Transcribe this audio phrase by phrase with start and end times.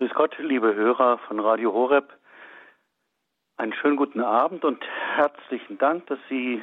[0.00, 2.08] Grüß Gott, liebe Hörer von Radio Horeb.
[3.58, 4.82] Einen schönen guten Abend und
[5.14, 6.62] herzlichen Dank, dass Sie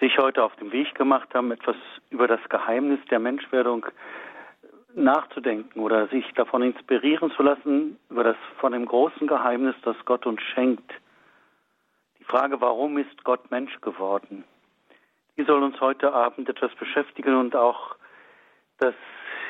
[0.00, 1.76] sich heute auf den Weg gemacht haben, etwas
[2.10, 3.86] über das Geheimnis der Menschwerdung
[4.92, 10.26] nachzudenken oder sich davon inspirieren zu lassen, über das von dem großen Geheimnis, das Gott
[10.26, 10.94] uns schenkt.
[12.18, 14.42] Die Frage, warum ist Gott Mensch geworden?
[15.36, 17.94] Die soll uns heute Abend etwas beschäftigen und auch
[18.78, 18.94] das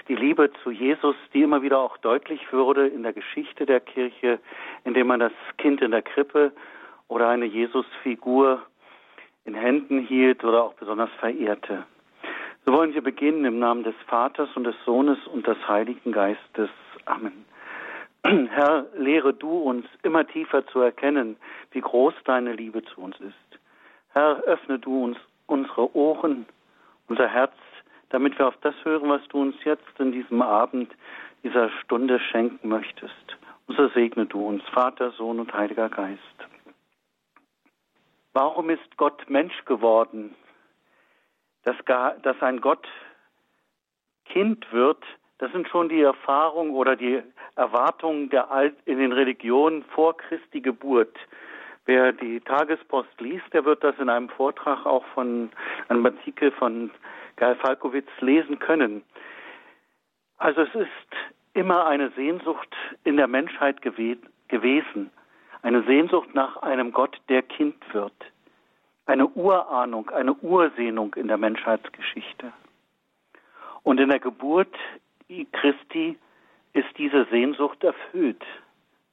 [0.09, 4.39] die Liebe zu Jesus, die immer wieder auch deutlich wurde in der Geschichte der Kirche,
[4.85, 6.53] indem man das Kind in der Krippe
[7.08, 8.63] oder eine Jesusfigur
[9.44, 11.85] in Händen hielt oder auch besonders verehrte.
[12.64, 16.71] So wollen wir beginnen im Namen des Vaters und des Sohnes und des Heiligen Geistes.
[17.05, 17.44] Amen.
[18.50, 21.36] Herr, lehre du uns immer tiefer zu erkennen,
[21.72, 23.61] wie groß deine Liebe zu uns ist.
[24.13, 26.46] Herr, öffne du uns unsere Ohren,
[27.08, 27.52] unser Herz
[28.14, 30.95] damit wir auf das hören, was du uns jetzt in diesem Abend,
[31.43, 33.36] dieser Stunde schenken möchtest.
[33.67, 36.20] Und so segne du uns, Vater, Sohn und Heiliger Geist.
[38.33, 40.33] Warum ist Gott Mensch geworden?
[41.64, 41.75] Dass,
[42.22, 42.86] dass ein Gott
[44.27, 45.03] Kind wird,
[45.38, 47.20] das sind schon die Erfahrungen oder die
[47.56, 51.16] Erwartungen der Alt in den Religionen vor Christi Geburt.
[51.84, 55.50] Wer die Tagespost liest, der wird das in einem Vortrag auch von
[55.88, 56.92] einem Artikel von
[57.36, 59.02] Geil Falkowitz lesen können.
[60.38, 60.88] Also es ist
[61.54, 64.16] immer eine Sehnsucht in der Menschheit gew
[64.48, 65.10] gewesen,
[65.62, 68.12] eine Sehnsucht nach einem Gott, der Kind wird,
[69.06, 72.52] eine Urahnung, eine Ursehnung in der Menschheitsgeschichte.
[73.82, 74.74] Und in der Geburt
[75.52, 76.19] Christi
[76.74, 78.44] ist diese Sehnsucht erfüllt.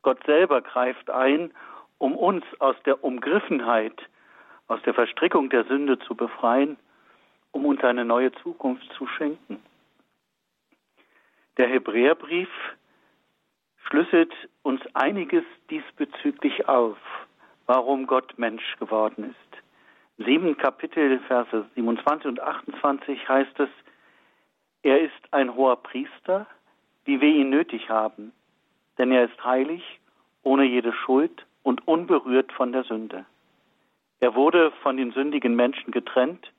[0.01, 1.51] Gott selber greift ein,
[1.97, 4.01] um uns aus der Umgriffenheit,
[4.67, 6.77] aus der Verstrickung der Sünde zu befreien
[7.51, 9.61] um uns eine neue Zukunft zu schenken.
[11.57, 12.49] Der Hebräerbrief
[13.87, 16.97] schlüsselt uns einiges diesbezüglich auf,
[17.65, 20.25] warum Gott Mensch geworden ist.
[20.25, 23.69] Sieben Kapitel, Verse 27 und 28 heißt es,
[24.83, 26.47] er ist ein hoher Priester,
[27.05, 28.31] wie wir ihn nötig haben,
[28.97, 29.99] denn er ist heilig,
[30.43, 33.25] ohne jede Schuld und unberührt von der Sünde.
[34.19, 36.51] Er wurde von den sündigen Menschen getrennt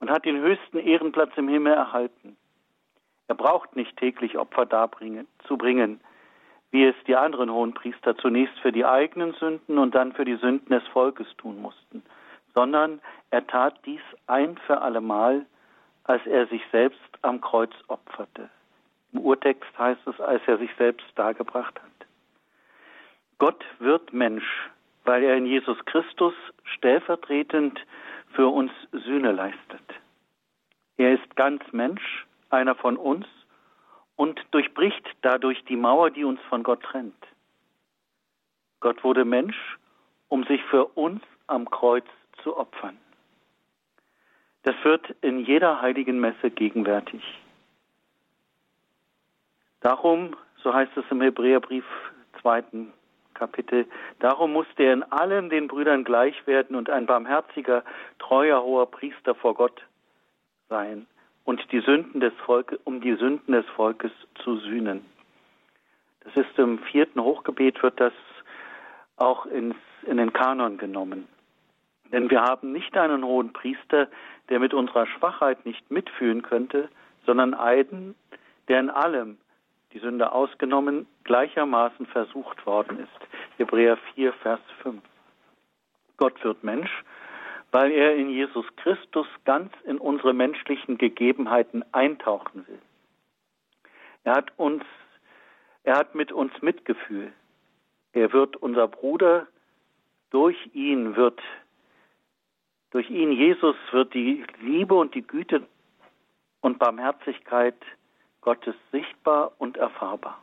[0.00, 2.36] und hat den höchsten Ehrenplatz im Himmel erhalten.
[3.28, 4.90] Er braucht nicht täglich Opfer
[5.46, 6.00] zu bringen,
[6.70, 10.36] wie es die anderen hohen Priester zunächst für die eigenen Sünden und dann für die
[10.36, 12.02] Sünden des Volkes tun mussten,
[12.54, 13.00] sondern
[13.30, 15.46] er tat dies ein für allemal,
[16.04, 18.48] als er sich selbst am Kreuz opferte.
[19.12, 22.08] Im Urtext heißt es, als er sich selbst dargebracht hat.
[23.38, 24.68] Gott wird Mensch,
[25.04, 27.80] weil er in Jesus Christus stellvertretend
[28.34, 29.82] für uns Sühne leistet.
[30.96, 33.26] Er ist ganz Mensch, einer von uns,
[34.16, 37.14] und durchbricht dadurch die Mauer, die uns von Gott trennt.
[38.80, 39.78] Gott wurde Mensch,
[40.28, 42.04] um sich für uns am Kreuz
[42.42, 42.98] zu opfern.
[44.64, 47.22] Das wird in jeder heiligen Messe gegenwärtig.
[49.80, 51.84] Darum, so heißt es im Hebräerbrief
[52.40, 52.92] zweiten
[53.38, 53.86] Kapitel.
[54.18, 57.84] Darum musste er in allem den Brüdern gleich werden und ein barmherziger,
[58.18, 59.82] treuer, hoher Priester vor Gott
[60.68, 61.06] sein
[61.44, 64.12] und die Sünden des Volkes, um die Sünden des Volkes
[64.42, 65.04] zu sühnen.
[66.24, 68.12] Das ist im vierten Hochgebet wird das
[69.16, 71.26] auch ins, in den Kanon genommen.
[72.12, 74.08] Denn wir haben nicht einen hohen Priester,
[74.48, 76.88] der mit unserer Schwachheit nicht mitfühlen könnte,
[77.24, 78.14] sondern einen,
[78.68, 79.38] der in allem
[79.92, 83.28] die Sünde ausgenommen, gleichermaßen versucht worden ist.
[83.56, 85.02] Hebräer 4, Vers 5.
[86.16, 86.90] Gott wird Mensch,
[87.70, 92.80] weil er in Jesus Christus ganz in unsere menschlichen Gegebenheiten eintauchen will.
[94.24, 94.84] Er hat uns,
[95.84, 97.32] er hat mit uns Mitgefühl.
[98.12, 99.46] Er wird unser Bruder.
[100.30, 101.40] Durch ihn wird,
[102.90, 105.66] durch ihn Jesus wird die Liebe und die Güte
[106.60, 107.76] und Barmherzigkeit
[108.48, 110.38] Gottes sichtbar und erfahrbar.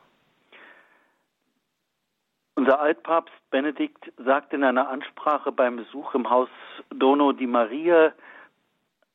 [2.54, 6.50] Unser Altpapst Benedikt sagt in einer Ansprache beim Besuch im Haus
[6.92, 8.14] Dono di Maria,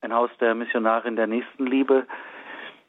[0.00, 2.04] ein Haus der Missionarin der Nächstenliebe,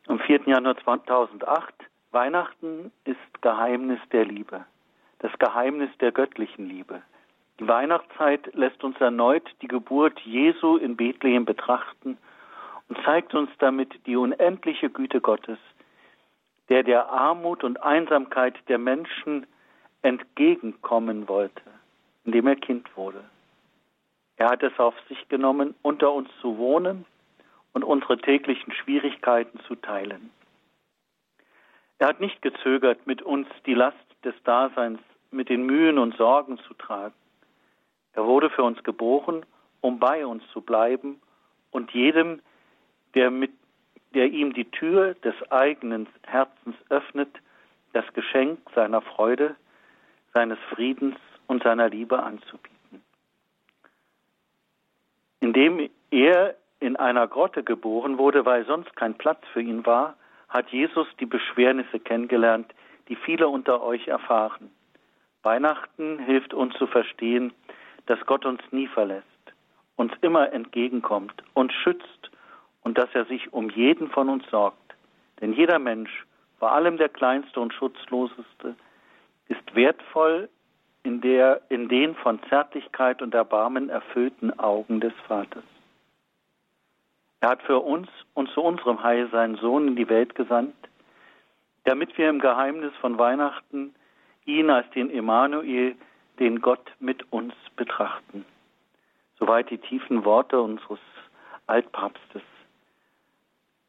[0.08, 0.40] am 4.
[0.48, 1.72] Januar 2008,
[2.10, 4.66] Weihnachten ist Geheimnis der Liebe,
[5.20, 7.04] das Geheimnis der göttlichen Liebe.
[7.60, 12.18] Die Weihnachtszeit lässt uns erneut die Geburt Jesu in Bethlehem betrachten
[12.90, 15.60] und zeigt uns damit die unendliche Güte Gottes,
[16.72, 19.46] der der Armut und Einsamkeit der Menschen
[20.04, 21.62] entgegenkommen wollte,
[22.24, 23.22] indem er Kind wurde.
[24.38, 27.06] Er hat es auf sich genommen, unter uns zu wohnen
[27.74, 30.30] und unsere täglichen Schwierigkeiten zu teilen.
[32.00, 36.58] Er hat nicht gezögert, mit uns die Last des Daseins, mit den Mühen und Sorgen
[36.60, 37.14] zu tragen.
[38.14, 39.46] Er wurde für uns geboren,
[39.82, 41.22] um bei uns zu bleiben
[41.70, 42.42] und jedem,
[43.14, 43.52] der, mit,
[44.14, 47.30] der ihm die Tür des eigenen Herzens öffnet,
[47.94, 49.56] das Geschenk seiner Freude,
[50.34, 51.18] seines Friedens
[51.48, 53.02] und seiner Liebe anzubieten.
[55.40, 60.16] Indem er in einer Grotte geboren wurde, weil sonst kein Platz für ihn war,
[60.50, 62.74] hat Jesus die Beschwernisse kennengelernt,
[63.08, 64.72] die viele unter euch erfahren.
[65.44, 67.54] Weihnachten hilft uns zu verstehen,
[68.06, 69.26] dass Gott uns nie verlässt,
[69.96, 72.31] uns immer entgegenkommt, uns schützt
[72.84, 74.96] und dass er sich um jeden von uns sorgt.
[75.40, 76.26] Denn jeder Mensch,
[76.60, 78.76] vor allem der kleinste und schutzloseste,
[79.48, 80.50] ist wertvoll
[81.04, 85.64] in, der, in den von Zärtlichkeit und Erbarmen erfüllten Augen des Vaters.
[87.42, 90.76] Er hat für uns und zu unserem Heil seinen Sohn in die Welt gesandt,
[91.86, 93.96] damit wir im Geheimnis von Weihnachten
[94.46, 95.96] ihn als den Emanuel,
[96.40, 98.46] den Gott mit uns betrachten.
[99.40, 101.00] Soweit die tiefen Worte unseres
[101.66, 102.44] Altpapstes.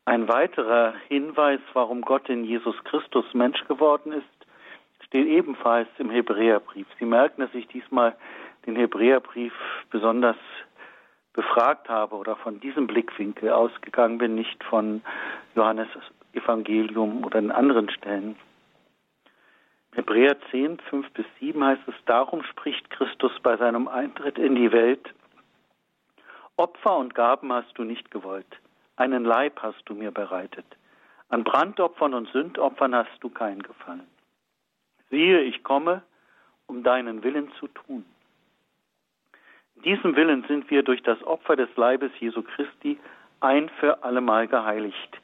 [0.04, 6.86] Ein weiterer Hinweis, warum Gott in Jesus Christus Mensch geworden ist, steht ebenfalls im Hebräerbrief.
[6.98, 8.16] Sie merken, dass ich diesmal
[8.66, 9.52] den Hebräerbrief
[9.90, 10.36] besonders
[11.34, 15.02] befragt habe oder von diesem Blickwinkel ausgegangen bin, nicht von
[15.54, 15.88] Johannes
[16.32, 18.36] Evangelium oder in anderen Stellen.
[19.94, 24.72] Hebräer 10, 5 bis 7 heißt es, darum spricht Christus bei seinem Eintritt in die
[24.72, 25.12] Welt,
[26.56, 28.60] Opfer und Gaben hast du nicht gewollt,
[28.96, 30.66] einen Leib hast du mir bereitet,
[31.28, 34.06] an Brandopfern und Sündopfern hast du keinen gefallen.
[35.10, 36.02] Siehe, ich komme,
[36.66, 38.04] um deinen Willen zu tun
[39.84, 42.98] diesem Willen sind wir durch das Opfer des Leibes Jesu Christi
[43.40, 45.20] ein für allemal geheiligt.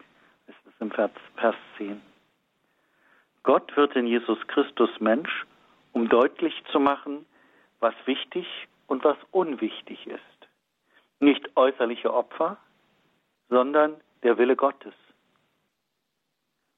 [0.46, 2.00] Das ist im Vers, Vers 10.
[3.44, 5.46] Gott wird in Jesus Christus Mensch,
[5.92, 7.24] um deutlich zu machen,
[7.80, 8.46] was wichtig
[8.88, 10.20] und was unwichtig ist.
[11.20, 12.56] Nicht äußerliche Opfer,
[13.48, 14.94] sondern der Wille Gottes.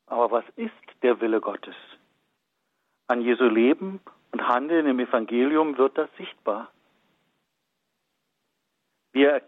[0.07, 0.73] Aber was ist
[1.03, 1.77] der Wille Gottes?
[3.07, 4.01] An Jesu Leben
[4.33, 6.71] und Handeln im Evangelium wird das sichtbar.
[9.13, 9.43] Wir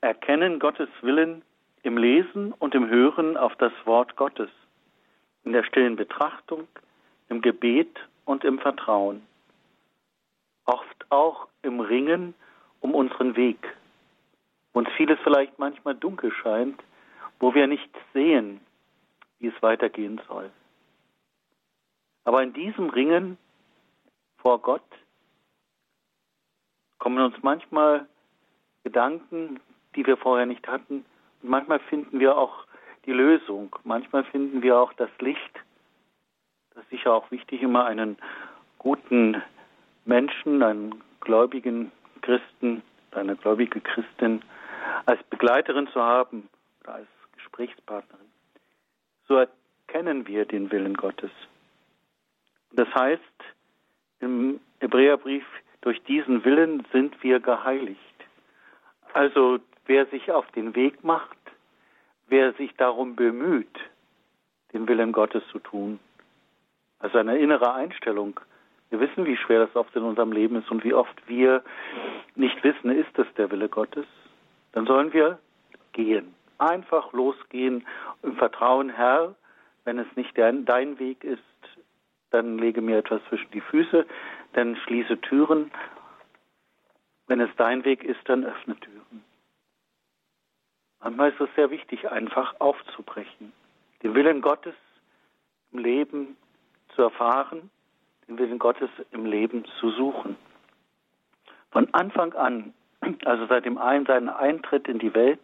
[0.00, 1.42] erkennen Gottes Willen
[1.82, 4.50] im Lesen und im Hören auf das Wort Gottes,
[5.44, 6.68] in der stillen Betrachtung,
[7.28, 9.22] im Gebet und im Vertrauen.
[10.66, 12.34] Oft auch im Ringen
[12.80, 13.76] um unseren Weg,
[14.78, 16.80] uns vieles vielleicht manchmal dunkel scheint,
[17.40, 18.60] wo wir nicht sehen,
[19.40, 20.50] wie es weitergehen soll.
[22.24, 23.38] Aber in diesem Ringen
[24.38, 24.82] vor Gott
[26.98, 28.06] kommen uns manchmal
[28.84, 29.60] Gedanken,
[29.96, 31.04] die wir vorher nicht hatten.
[31.42, 32.64] Und manchmal finden wir auch
[33.06, 33.74] die Lösung.
[33.84, 35.54] Manchmal finden wir auch das Licht.
[36.74, 38.16] Das ist sicher auch wichtig, immer einen
[38.78, 39.42] guten
[40.04, 41.90] Menschen, einen gläubigen
[42.22, 44.42] Christen, eine gläubige Christin
[45.08, 46.50] als Begleiterin zu haben
[46.82, 48.26] oder als Gesprächspartnerin.
[49.26, 51.30] So erkennen wir den Willen Gottes.
[52.72, 53.22] Das heißt
[54.20, 55.46] im Hebräerbrief,
[55.80, 57.98] durch diesen Willen sind wir geheiligt.
[59.14, 61.38] Also wer sich auf den Weg macht,
[62.26, 63.78] wer sich darum bemüht,
[64.74, 65.98] den Willen Gottes zu tun,
[66.98, 68.38] also eine innere Einstellung.
[68.90, 71.64] Wir wissen, wie schwer das oft in unserem Leben ist und wie oft wir
[72.34, 74.04] nicht wissen, ist es der Wille Gottes.
[74.72, 75.38] Dann sollen wir
[75.92, 77.86] gehen, einfach losgehen
[78.22, 79.34] im Vertrauen, Herr,
[79.84, 81.42] wenn es nicht dein Weg ist,
[82.30, 84.06] dann lege mir etwas zwischen die Füße,
[84.52, 85.70] dann schließe Türen
[87.28, 89.24] wenn es dein Weg ist, dann öffne Türen.
[91.00, 93.52] Manchmal ist es sehr wichtig, einfach aufzubrechen,
[94.02, 94.74] den Willen Gottes
[95.72, 96.36] im Leben
[96.94, 97.70] zu erfahren,
[98.26, 100.36] den Willen Gottes im Leben zu suchen.
[101.70, 102.74] Von Anfang an,
[103.24, 105.40] also seit dem einen seinen Eintritt in die Welt,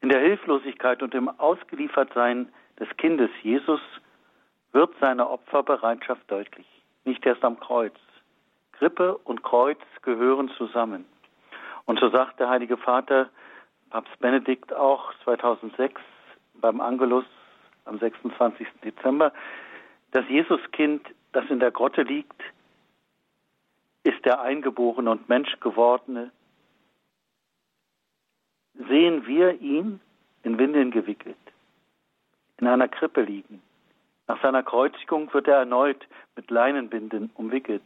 [0.00, 2.48] in der Hilflosigkeit und im Ausgeliefertsein
[2.78, 3.80] des Kindes Jesus,
[4.72, 6.66] wird seine Opferbereitschaft deutlich.
[7.04, 7.94] Nicht erst am Kreuz,
[8.72, 11.04] Krippe und Kreuz gehören zusammen.
[11.84, 13.28] Und so sagt der Heilige Vater,
[13.90, 16.00] Papst Benedikt auch 2006
[16.54, 17.24] beim Angelus
[17.84, 18.66] am 26.
[18.84, 19.32] Dezember,
[20.12, 22.40] das Jesuskind, das in der Grotte liegt,
[24.02, 26.30] ist der eingeborene und Menschgewordene.
[28.74, 30.00] Sehen wir ihn
[30.42, 31.36] in Windeln gewickelt,
[32.58, 33.62] in einer Krippe liegen.
[34.26, 37.82] Nach seiner Kreuzigung wird er erneut mit Leinenbinden umwickelt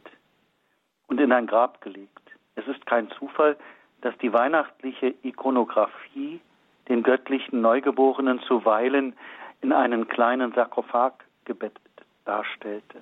[1.07, 2.11] und in ein Grab gelegt.
[2.55, 3.57] Es ist kein Zufall,
[4.01, 6.39] dass die weihnachtliche Ikonographie
[6.87, 9.15] den göttlichen Neugeborenen zuweilen
[9.61, 11.13] in einen kleinen Sarkophag
[11.45, 11.81] gebettet
[12.25, 13.01] darstellte,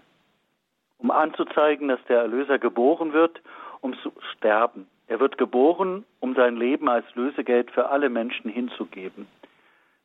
[0.99, 3.41] um anzuzeigen, dass der Erlöser geboren wird,
[3.81, 4.87] um zu sterben.
[5.07, 9.27] Er wird geboren, um sein Leben als Lösegeld für alle Menschen hinzugeben.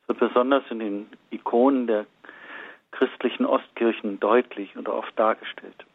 [0.07, 2.05] Das wird besonders in den Ikonen der
[2.91, 5.85] christlichen Ostkirchen deutlich und oft dargestellt.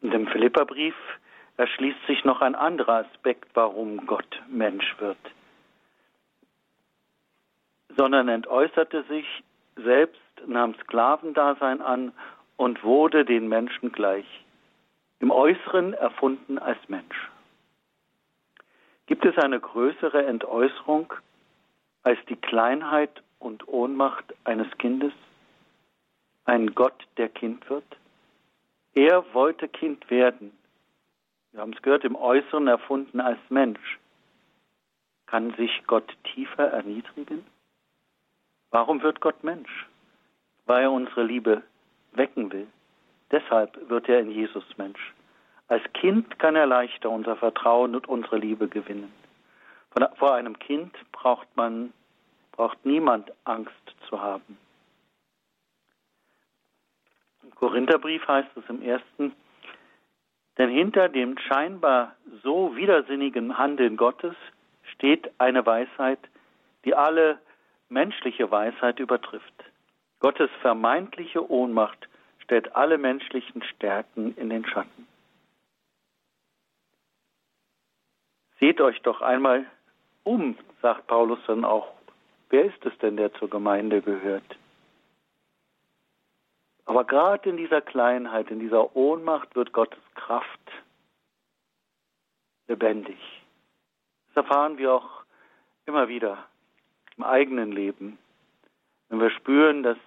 [0.00, 0.94] In dem Philipperbrief
[1.56, 5.18] erschließt sich noch ein anderer Aspekt, warum Gott Mensch wird.
[7.96, 9.26] Sondern entäußerte sich
[9.76, 12.12] selbst, nahm Sklavendasein an
[12.56, 14.26] und wurde den Menschen gleich,
[15.20, 17.30] im Äußeren erfunden als Mensch.
[19.06, 21.12] Gibt es eine größere Entäußerung
[22.02, 25.12] als die Kleinheit und Ohnmacht eines Kindes?
[26.44, 27.84] Ein Gott, der Kind wird?
[28.94, 30.52] Er wollte Kind werden,
[31.52, 33.98] wir haben es gehört, im Äußeren erfunden als Mensch.
[35.26, 37.44] Kann sich Gott tiefer erniedrigen?
[38.70, 39.86] Warum wird Gott Mensch?
[40.66, 41.62] Weil er unsere Liebe
[42.12, 42.66] wecken will.
[43.30, 45.12] Deshalb wird er in Jesus Mensch.
[45.68, 49.12] Als Kind kann er leichter unser Vertrauen und unsere Liebe gewinnen.
[50.16, 51.92] Vor einem Kind braucht man,
[52.52, 53.72] braucht niemand Angst
[54.08, 54.56] zu haben.
[57.42, 59.32] Im Korintherbrief heißt es im ersten,
[60.56, 64.34] denn hinter dem scheinbar so widersinnigen Handeln Gottes
[64.94, 66.18] steht eine Weisheit,
[66.84, 67.38] die alle
[67.88, 69.64] menschliche Weisheit übertrifft.
[70.20, 72.08] Gottes vermeintliche Ohnmacht
[72.48, 75.06] stellt alle menschlichen Stärken in den Schatten.
[78.58, 79.66] Seht euch doch einmal
[80.24, 81.92] um, sagt Paulus dann auch.
[82.48, 84.56] Wer ist es denn, der zur Gemeinde gehört?
[86.86, 90.72] Aber gerade in dieser Kleinheit, in dieser Ohnmacht wird Gottes Kraft
[92.66, 93.18] lebendig.
[94.28, 95.24] Das erfahren wir auch
[95.84, 96.46] immer wieder
[97.18, 98.16] im eigenen Leben.
[99.10, 99.98] Wenn wir spüren, dass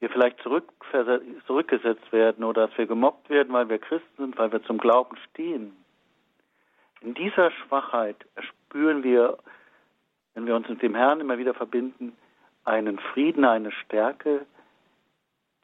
[0.00, 0.72] wir vielleicht zurück,
[1.46, 5.16] zurückgesetzt werden oder dass wir gemobbt werden, weil wir Christen sind, weil wir zum Glauben
[5.30, 5.76] stehen.
[7.00, 9.38] In dieser Schwachheit spüren wir,
[10.34, 12.16] wenn wir uns mit dem Herrn immer wieder verbinden,
[12.64, 14.46] einen Frieden, eine Stärke,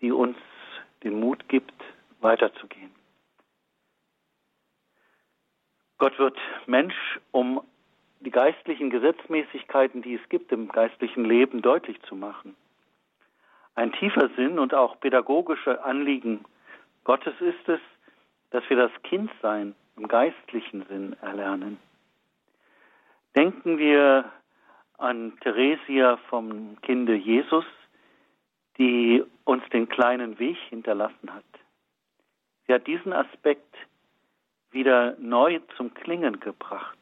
[0.00, 0.36] die uns
[1.02, 1.74] den Mut gibt,
[2.20, 2.90] weiterzugehen.
[5.98, 7.60] Gott wird Mensch, um
[8.20, 12.56] die geistlichen Gesetzmäßigkeiten, die es gibt im geistlichen Leben, deutlich zu machen.
[13.75, 16.45] Ein tiefer Sinn und auch pädagogische Anliegen
[17.02, 17.81] Gottes ist es,
[18.50, 21.78] dass wir das Kindsein im geistlichen Sinn erlernen.
[23.35, 24.31] Denken wir
[24.99, 27.64] an Theresia vom Kinde Jesus,
[28.78, 31.45] die uns den kleinen Weg hinterlassen hat.
[32.66, 33.75] Sie hat diesen Aspekt
[34.71, 36.99] wieder neu zum Klingen gebracht.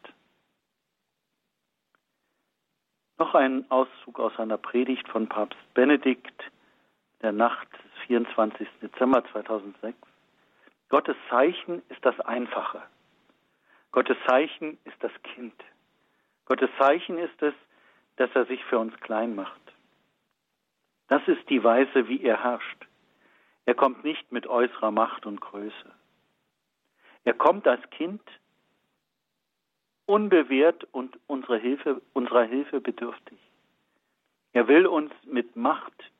[3.19, 6.43] Noch ein Auszug aus einer Predigt von Papst Benedikt
[7.23, 8.69] der Nacht des 24.
[8.83, 9.97] Dezember 2006.
[10.89, 12.83] Gottes Zeichen ist das Einfache.
[13.93, 15.55] Gottes Zeichen ist das Kind.
[16.47, 17.55] Gottes Zeichen ist es,
[18.17, 19.61] dass er sich für uns klein macht.
[21.09, 22.87] Das ist die Weise, wie er herrscht.
[23.65, 25.93] Er kommt nicht mit äußerer Macht und Größe.
[27.25, 28.21] Er kommt als Kind
[30.07, 33.39] unbewehrt und unserer Hilfe, unserer Hilfe bedürftig.
[34.53, 36.12] Er will uns mit Macht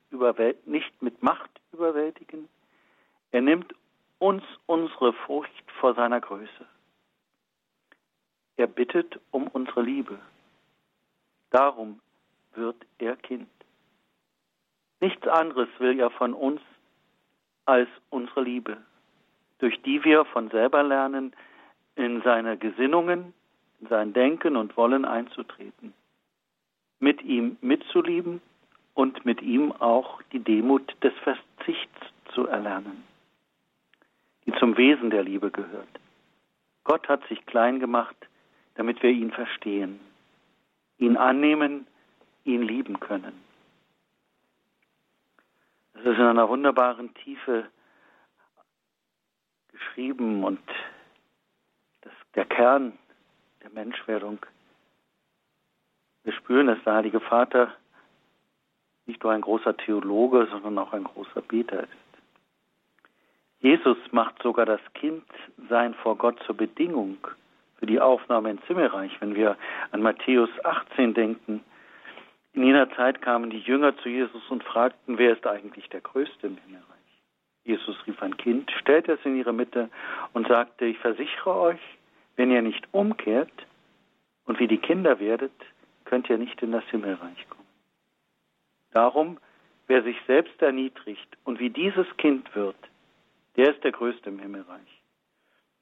[0.67, 2.49] nicht mit Macht überwältigen.
[3.31, 3.75] Er nimmt
[4.19, 6.67] uns unsere Furcht vor seiner Größe.
[8.57, 10.19] Er bittet um unsere Liebe.
[11.51, 12.01] Darum
[12.55, 13.49] wird er Kind.
[15.01, 16.61] Nichts anderes will er von uns
[17.65, 18.77] als unsere Liebe,
[19.59, 21.35] durch die wir von selber lernen,
[21.97, 23.35] in seine Gesinnungen,
[23.81, 25.93] in sein Denken und Wollen einzutreten,
[27.01, 28.41] mit ihm mitzulieben
[28.95, 32.01] und mit ihm auch die Demut des Verzichts
[32.35, 33.05] zu erlernen,
[34.47, 35.89] die zum Wesen der Liebe gehört.
[36.85, 38.17] Gott hat sich klein gemacht,
[38.75, 40.01] damit wir ihn verstehen,
[40.99, 41.87] ihn annehmen,
[42.45, 43.43] ihn lieben können.
[45.95, 47.69] Das ist in einer wunderbaren Tiefe
[49.69, 50.61] geschrieben und
[52.01, 52.99] das, der Kern
[53.63, 54.45] der Menschwerdung.
[56.25, 57.75] Wir spüren, dass der Heilige Vater
[59.07, 61.89] nicht nur ein großer Theologe, sondern auch ein großer Beter ist.
[63.61, 67.19] Jesus macht sogar das Kindsein vor Gott zur Bedingung
[67.79, 69.13] für die Aufnahme ins Himmelreich.
[69.21, 69.57] Wenn wir
[69.93, 71.63] an Matthäus 18 denken,
[72.55, 76.47] in jener Zeit kamen die Jünger zu Jesus und fragten, wer ist eigentlich der Größte
[76.49, 76.87] im Himmelreich?
[77.65, 79.89] Jesus rief ein Kind, stellte es in ihre Mitte
[80.33, 81.81] und sagte, ich versichere euch,
[82.37, 83.53] wenn ihr nicht umkehrt
[84.45, 85.53] und wie die Kinder werdet,
[86.05, 87.62] könnt ihr nicht in das Himmelreich kommen.
[88.93, 89.39] Darum
[89.93, 92.77] wer sich selbst erniedrigt und wie dieses Kind wird,
[93.57, 95.03] der ist der Größte im Himmelreich.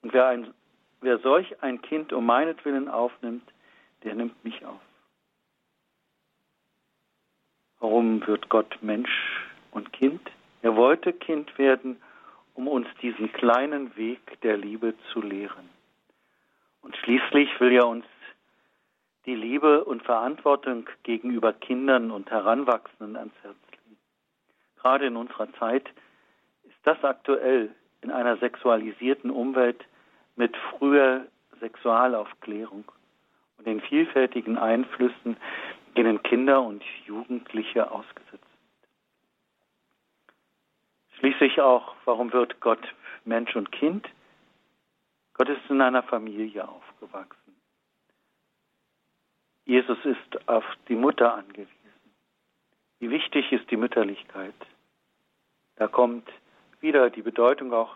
[0.02, 0.52] Und wer, ein,
[1.00, 3.48] wer solch ein Kind um meinetwillen aufnimmt,
[4.02, 4.80] der nimmt mich auf.
[7.78, 10.20] Warum wird Gott Mensch und Kind?
[10.62, 12.00] Er wollte Kind werden,
[12.54, 15.70] um uns diesen kleinen Weg der Liebe zu lehren.
[16.82, 18.04] Und schließlich will er uns
[19.26, 23.98] die Liebe und Verantwortung gegenüber Kindern und Heranwachsenden ans Herz legen.
[24.76, 25.88] Gerade in unserer Zeit
[26.64, 29.84] ist das aktuell in einer sexualisierten Umwelt
[30.36, 31.26] mit früher
[31.60, 32.84] Sexualaufklärung
[33.58, 35.36] und den vielfältigen Einflüssen,
[35.96, 38.40] denen Kinder und Jugendliche ausgesetzt sind.
[41.18, 42.80] Schließlich auch, warum wird Gott
[43.26, 44.08] Mensch und Kind?
[45.34, 47.39] Gott ist in einer Familie aufgewachsen.
[49.70, 51.92] Jesus ist auf die Mutter angewiesen.
[52.98, 54.52] Wie wichtig ist die Mütterlichkeit?
[55.76, 56.28] Da kommt
[56.80, 57.94] wieder die Bedeutung auch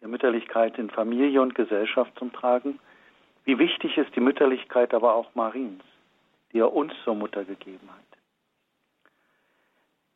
[0.00, 2.80] der Mütterlichkeit in Familie und Gesellschaft zum Tragen.
[3.44, 5.84] Wie wichtig ist die Mütterlichkeit aber auch Mariens,
[6.52, 8.18] die er uns zur Mutter gegeben hat.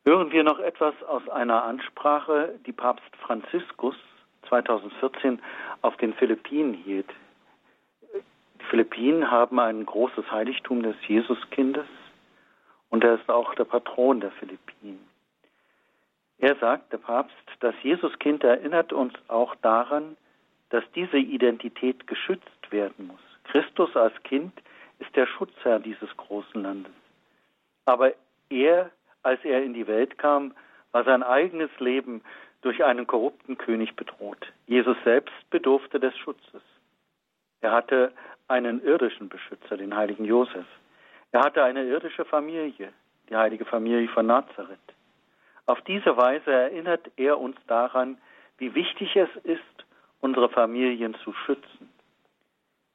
[0.05, 3.95] Hören wir noch etwas aus einer Ansprache, die Papst Franziskus
[4.49, 5.41] 2014
[5.83, 7.09] auf den Philippinen hielt.
[8.69, 11.87] Philippinen haben ein großes Heiligtum des Jesuskindes
[12.89, 15.07] und er ist auch der Patron der Philippinen.
[16.39, 20.15] Er sagt, der Papst, das Jesuskind erinnert uns auch daran,
[20.69, 23.19] dass diese Identität geschützt werden muss.
[23.45, 24.53] Christus als Kind
[24.99, 26.91] ist der Schutzherr dieses großen Landes.
[27.85, 28.13] Aber
[28.49, 28.91] er,
[29.23, 30.53] als er in die Welt kam,
[30.91, 32.21] war sein eigenes Leben
[32.61, 34.51] durch einen korrupten König bedroht.
[34.65, 36.61] Jesus selbst bedurfte des Schutzes.
[37.61, 38.11] Er hatte
[38.47, 40.65] einen irdischen Beschützer, den heiligen Josef.
[41.31, 42.93] Er hatte eine irdische Familie,
[43.29, 44.79] die heilige Familie von Nazareth.
[45.65, 48.17] Auf diese Weise erinnert er uns daran,
[48.57, 49.85] wie wichtig es ist,
[50.21, 51.89] unsere Familien zu schützen,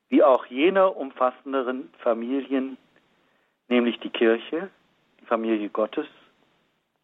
[0.09, 2.77] wie auch jene umfassenderen Familien,
[3.69, 4.71] nämlich die Kirche,
[5.21, 6.07] die Familie Gottes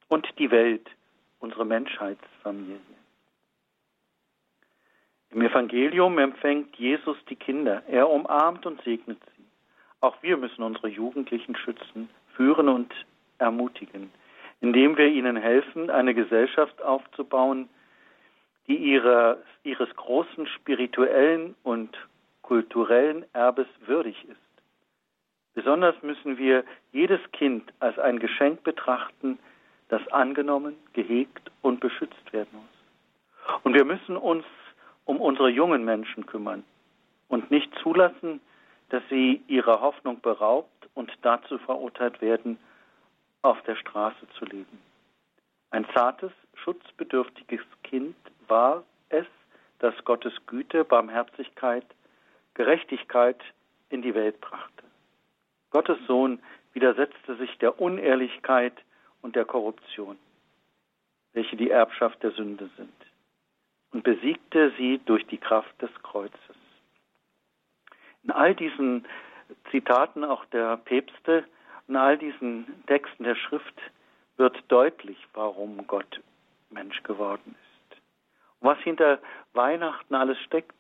[0.09, 0.89] und die Welt,
[1.39, 2.98] unsere Menschheitsfamilie.
[5.31, 9.45] Im Evangelium empfängt Jesus die Kinder, er umarmt und segnet sie.
[10.01, 12.93] Auch wir müssen unsere Jugendlichen schützen, führen und
[13.39, 14.11] ermutigen
[14.61, 17.69] indem wir ihnen helfen, eine Gesellschaft aufzubauen,
[18.67, 21.97] die ihre, ihres großen spirituellen und
[22.43, 24.37] kulturellen Erbes würdig ist.
[25.55, 29.39] Besonders müssen wir jedes Kind als ein Geschenk betrachten,
[29.89, 33.61] das angenommen, gehegt und beschützt werden muss.
[33.63, 34.45] Und wir müssen uns
[35.09, 36.65] um unsere jungen Menschen kümmern
[37.29, 38.41] und nicht zulassen,
[38.91, 42.59] dass sie ihrer Hoffnung beraubt und dazu verurteilt werden,
[43.41, 44.79] auf der Straße zu leben.
[45.71, 46.31] Ein zartes,
[46.63, 48.17] schutzbedürftiges Kind
[48.49, 49.25] war es,
[49.79, 51.87] das Gottes Güte, Barmherzigkeit,
[52.53, 53.41] Gerechtigkeit
[53.89, 54.85] in die Welt brachte.
[55.71, 56.39] Gottes Sohn
[56.75, 58.75] widersetzte sich der Unehrlichkeit
[59.23, 60.19] und der Korruption,
[61.33, 63.08] welche die Erbschaft der Sünde sind,
[63.93, 66.39] und besiegte sie durch die Kraft des Kreuzes.
[68.25, 69.07] In all diesen
[69.71, 71.45] Zitaten auch der Päpste
[71.89, 73.81] in all diesen Texten der Schrift
[74.37, 76.21] wird deutlich, warum Gott
[76.71, 78.01] Mensch geworden ist.
[78.61, 79.19] Was hinter
[79.55, 80.75] Weihnachten alles steckt.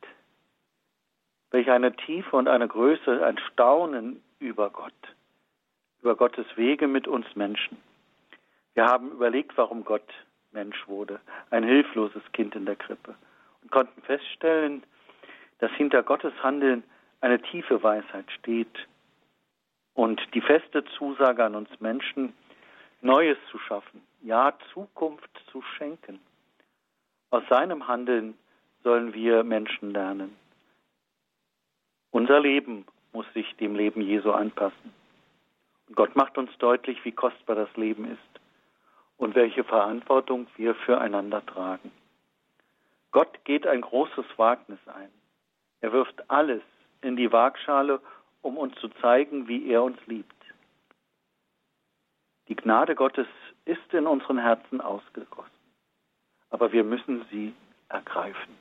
[1.51, 4.93] Welch eine Tiefe und eine Größe, ein Staunen über Gott,
[6.03, 7.79] über Gottes Wege mit uns Menschen.
[8.75, 10.09] Wir haben überlegt, warum Gott
[10.53, 13.15] Mensch wurde, ein hilfloses Kind in der Krippe,
[13.63, 14.83] und konnten feststellen,
[15.59, 16.83] dass hinter Gottes Handeln
[17.21, 18.87] eine tiefe Weisheit steht
[19.95, 22.33] und die feste Zusage an uns Menschen,
[23.01, 26.21] Neues zu schaffen, ja Zukunft zu schenken.
[27.31, 28.37] Aus seinem Handeln
[28.83, 30.37] sollen wir Menschen lernen.
[32.11, 34.93] Unser Leben muss sich dem Leben Jesu anpassen.
[35.89, 38.39] Und Gott macht uns deutlich, wie kostbar das Leben ist
[39.19, 41.93] und welche Verantwortung wir füreinander tragen.
[43.11, 45.11] Gott geht ein großes Wagnis ein.
[45.81, 46.63] Er wirft alles
[47.03, 48.01] in die Waagschale
[48.43, 50.35] um uns zu zeigen, wie er uns liebt.
[52.49, 53.27] Die Gnade Gottes
[53.65, 55.51] ist in unseren Herzen ausgegossen,
[56.51, 57.55] aber wir müssen sie
[57.89, 58.57] ergreifen.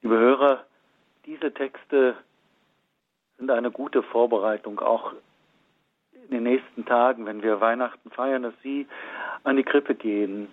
[0.00, 0.64] Liebe Hörer,
[1.26, 2.16] diese Texte
[3.38, 5.12] sind eine gute Vorbereitung, auch
[6.32, 8.86] den nächsten Tagen, wenn wir Weihnachten feiern, dass Sie
[9.44, 10.48] an die Krippe gehen,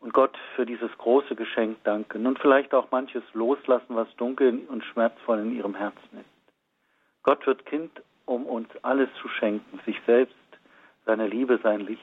[0.00, 4.84] und Gott für dieses große Geschenk danken und vielleicht auch manches loslassen, was dunkel und
[4.84, 6.54] schmerzvoll in ihrem Herzen ist.
[7.22, 7.90] Gott wird Kind,
[8.24, 10.36] um uns alles zu schenken, sich selbst,
[11.04, 12.02] seine Liebe, sein Licht.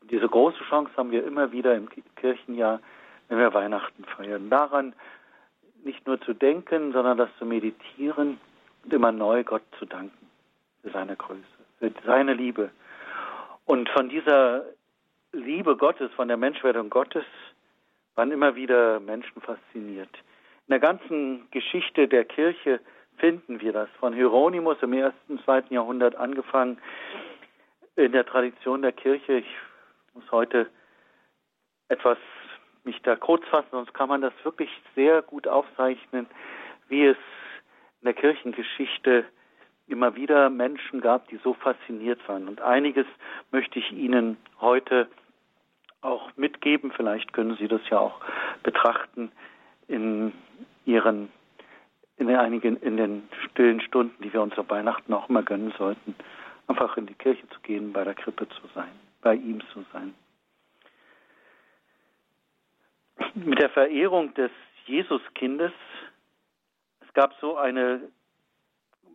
[0.00, 2.80] Und diese große Chance haben wir immer wieder im Kirchenjahr,
[3.28, 4.50] wenn wir Weihnachten feiern.
[4.50, 4.94] Daran
[5.84, 8.38] nicht nur zu denken, sondern das zu meditieren
[8.82, 10.26] und immer neu Gott zu danken
[10.82, 11.42] für seine Größe,
[12.04, 12.70] seine Liebe.
[13.64, 14.64] Und von dieser
[15.32, 17.24] Liebe Gottes, von der Menschwerdung Gottes,
[18.14, 20.10] waren immer wieder Menschen fasziniert.
[20.66, 22.80] In der ganzen Geschichte der Kirche
[23.16, 23.88] finden wir das.
[23.98, 26.78] Von Hieronymus im ersten, zweiten Jahrhundert angefangen,
[27.96, 29.38] in der Tradition der Kirche.
[29.38, 29.56] Ich
[30.14, 30.68] muss heute
[31.88, 32.18] etwas
[32.84, 36.26] mich da kurz fassen, sonst kann man das wirklich sehr gut aufzeichnen,
[36.88, 37.16] wie es
[38.00, 39.24] in der Kirchengeschichte
[39.86, 42.48] immer wieder Menschen gab, die so fasziniert waren.
[42.48, 43.06] Und einiges
[43.50, 45.08] möchte ich Ihnen heute
[46.00, 46.92] auch mitgeben.
[46.92, 48.20] Vielleicht können Sie das ja auch
[48.62, 49.32] betrachten
[49.88, 50.32] in
[50.86, 51.30] Ihren,
[52.16, 56.14] in einigen, in den stillen Stunden, die wir uns auf Weihnachten auch immer gönnen sollten,
[56.66, 60.14] einfach in die Kirche zu gehen, bei der Krippe zu sein, bei ihm zu sein.
[63.34, 64.50] Mit der Verehrung des
[64.86, 65.72] Jesuskindes,
[67.00, 68.00] es gab so eine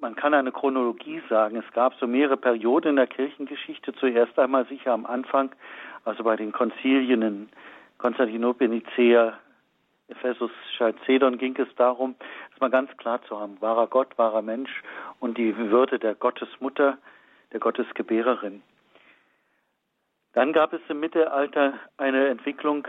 [0.01, 1.57] man kann eine Chronologie sagen.
[1.57, 3.93] Es gab so mehrere Perioden in der Kirchengeschichte.
[3.93, 5.51] Zuerst einmal sicher am Anfang,
[6.05, 7.49] also bei den Konzilien in
[7.97, 9.37] Konstantinopel, Nicea,
[10.07, 12.15] Ephesus, Chalcedon ging es darum,
[12.53, 14.81] es mal ganz klar zu haben, wahrer Gott, wahrer Mensch
[15.19, 16.97] und die Würde der Gottesmutter,
[17.51, 18.63] der Gottesgebärerin.
[20.33, 22.87] Dann gab es im Mittelalter eine Entwicklung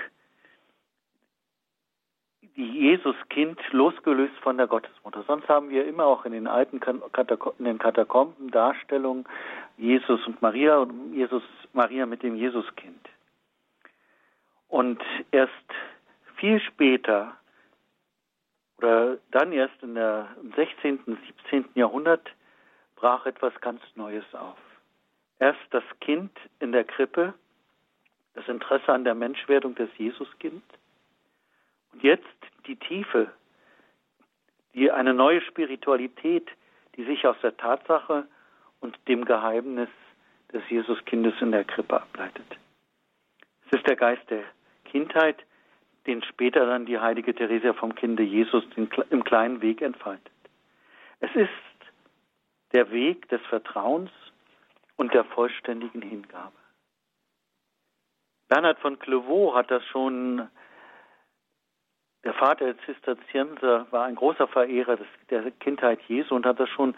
[2.60, 5.22] Jesuskind losgelöst von der Gottesmutter.
[5.26, 9.24] Sonst haben wir immer auch in den alten Katakom in den Katakomben Darstellungen
[9.76, 11.42] Jesus und Maria und Jesus
[11.72, 13.08] Maria mit dem Jesuskind.
[14.68, 15.52] Und erst
[16.36, 17.36] viel später
[18.78, 21.00] oder dann erst in der, im 16.,
[21.50, 21.64] 17.
[21.74, 22.26] Jahrhundert
[22.96, 24.58] brach etwas ganz Neues auf.
[25.38, 27.34] Erst das Kind in der Krippe,
[28.34, 30.62] das Interesse an der Menschwerdung des Jesuskind
[31.92, 32.24] und jetzt
[32.66, 33.32] die Tiefe,
[34.74, 36.48] die eine neue Spiritualität,
[36.96, 38.26] die sich aus der Tatsache
[38.80, 39.88] und dem Geheimnis
[40.52, 42.46] des Jesuskindes in der Krippe ableitet.
[43.66, 44.44] Es ist der Geist der
[44.84, 45.44] Kindheit,
[46.06, 50.32] den später dann die heilige Theresia vom Kinde Jesus im kleinen Weg entfaltet.
[51.20, 51.50] Es ist
[52.72, 54.10] der Weg des Vertrauens
[54.96, 56.56] und der vollständigen Hingabe.
[58.48, 60.48] Bernhard von Clairvaux hat das schon
[62.24, 66.68] der Vater der Zisterzienser war ein großer Verehrer des, der Kindheit Jesu und hat das
[66.68, 66.94] schon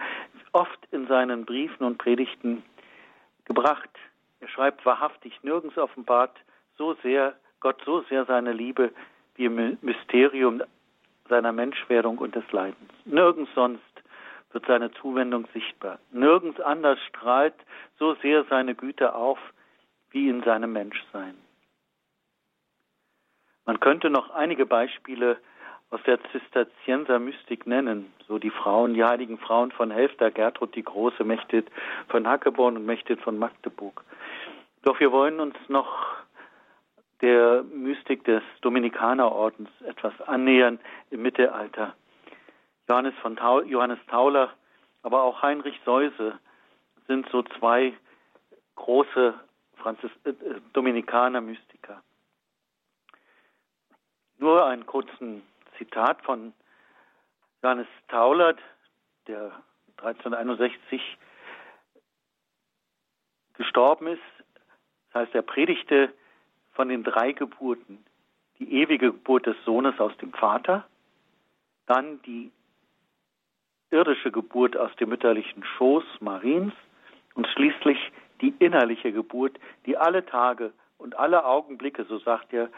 [0.52, 2.64] oft in seinen Briefen und Predigten
[3.44, 3.90] gebracht.
[4.40, 6.36] Er schreibt wahrhaftig, nirgends offenbart
[6.76, 8.90] so sehr Gott so sehr seine Liebe
[9.36, 10.62] wie im Mysterium
[11.28, 12.90] seiner Menschwerdung und des Leidens.
[13.04, 13.80] Nirgends sonst
[14.52, 15.98] wird seine Zuwendung sichtbar.
[16.10, 17.54] Nirgends anders strahlt
[17.98, 19.38] so sehr seine Güte auf
[20.10, 21.36] wie in seinem Menschsein.
[23.64, 25.38] Man könnte noch einige Beispiele
[25.90, 30.82] aus der Zisterzienser Mystik nennen, so die Frauen, die heiligen Frauen von Helfter, Gertrud die
[30.82, 31.68] Große, Mechtet
[32.08, 34.02] von Hackeborn und Mechtet von Magdeburg.
[34.82, 36.06] Doch wir wollen uns noch
[37.20, 41.94] der Mystik des Dominikanerordens etwas annähern im Mittelalter.
[42.88, 44.50] Johannes, von Taul, Johannes Tauler,
[45.02, 46.38] aber auch Heinrich Seuse
[47.06, 47.92] sind so zwei
[48.76, 49.34] große
[49.76, 50.32] Franzis äh,
[50.72, 52.02] Dominikaner-Mystiker.
[54.42, 55.40] Nur einen kurzen
[55.78, 56.52] Zitat von
[57.62, 58.58] Johannes Taulert,
[59.28, 59.52] der
[59.98, 61.00] 1361
[63.54, 64.20] gestorben ist.
[65.12, 66.12] Das heißt, er predigte
[66.72, 68.04] von den drei Geburten.
[68.58, 70.88] Die ewige Geburt des Sohnes aus dem Vater,
[71.86, 72.50] dann die
[73.92, 76.74] irdische Geburt aus dem mütterlichen Schoß Mariens
[77.34, 82.70] und schließlich die innerliche Geburt, die alle Tage und alle Augenblicke, so sagt er,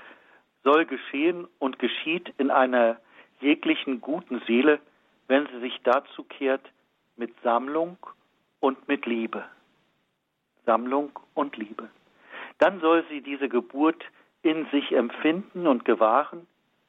[0.64, 2.98] soll geschehen und geschieht in einer
[3.40, 4.80] jeglichen guten Seele,
[5.28, 6.62] wenn sie sich dazu kehrt
[7.16, 7.98] mit Sammlung
[8.60, 9.44] und mit Liebe.
[10.66, 11.88] Sammlung und Liebe.
[12.58, 14.02] Dann soll sie diese Geburt
[14.42, 16.46] in sich empfinden und gewahren,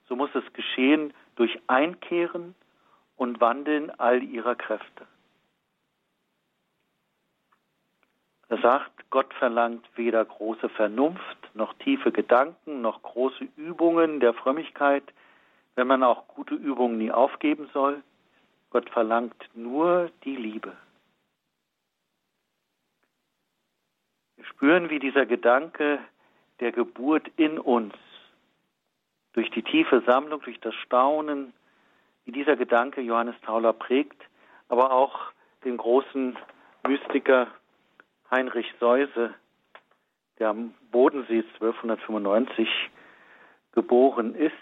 [0.07, 2.55] so muss es geschehen durch Einkehren
[3.17, 5.07] und Wandeln all ihrer Kräfte.
[8.47, 15.03] Er sagt, Gott verlangt weder große Vernunft noch tiefe Gedanken noch große Übungen der Frömmigkeit,
[15.75, 18.03] wenn man auch gute Übungen nie aufgeben soll.
[18.69, 20.73] Gott verlangt nur die Liebe.
[24.35, 25.99] Wir spüren, wie dieser Gedanke
[26.59, 27.93] der Geburt in uns
[29.33, 31.53] durch die tiefe Sammlung, durch das Staunen,
[32.25, 34.21] wie dieser Gedanke Johannes Tauler prägt,
[34.69, 35.31] aber auch
[35.63, 36.37] den großen
[36.87, 37.47] Mystiker
[38.31, 39.33] Heinrich Seuse,
[40.39, 42.67] der am Bodensee 1295
[43.71, 44.53] geboren ist,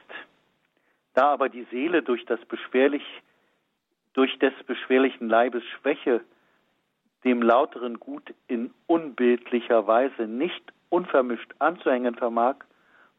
[1.13, 3.05] da aber die Seele durch das beschwerlich,
[4.13, 6.21] durch des beschwerlichen Leibes Schwäche
[7.23, 12.57] dem lauteren Gut in unbildlicher Weise nicht unvermischt anzuhängen vermag,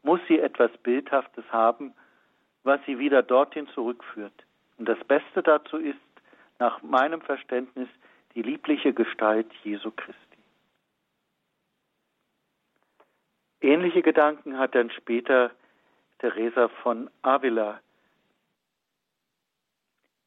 [0.03, 1.93] muss sie etwas Bildhaftes haben,
[2.63, 4.45] was sie wieder dorthin zurückführt.
[4.77, 5.97] Und das Beste dazu ist,
[6.59, 7.89] nach meinem Verständnis,
[8.33, 10.34] die liebliche Gestalt Jesu Christi.
[13.61, 15.51] Ähnliche Gedanken hat dann später
[16.19, 17.79] Teresa von Avila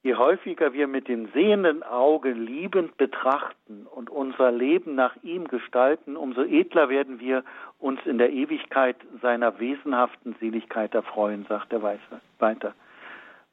[0.09, 6.17] Je häufiger wir mit dem sehenden Auge liebend betrachten und unser Leben nach ihm gestalten,
[6.17, 7.45] umso edler werden wir
[7.79, 12.75] uns in der Ewigkeit seiner wesenhaften Seligkeit erfreuen, sagt er weiter.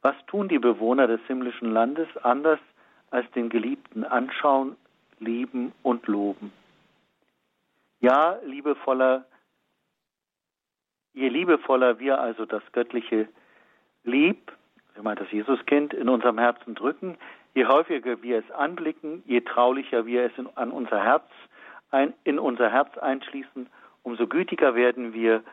[0.01, 2.59] Was tun die Bewohner des himmlischen Landes anders
[3.09, 4.77] als den Geliebten anschauen,
[5.19, 6.53] lieben und loben?
[8.01, 9.25] Ja, liebevoller,
[11.15, 13.27] je liebevoller wir also das Göttliche
[14.03, 14.51] lieb,
[14.95, 17.17] er meint das Jesuskind, in unserem Herzen drücken.
[17.53, 21.25] Je häufiger wir es anblicken, je traulicher wir es in, an unser Herz
[21.91, 23.67] ein, in unser Herz einschließen,
[24.03, 25.43] umso gütiger werden wir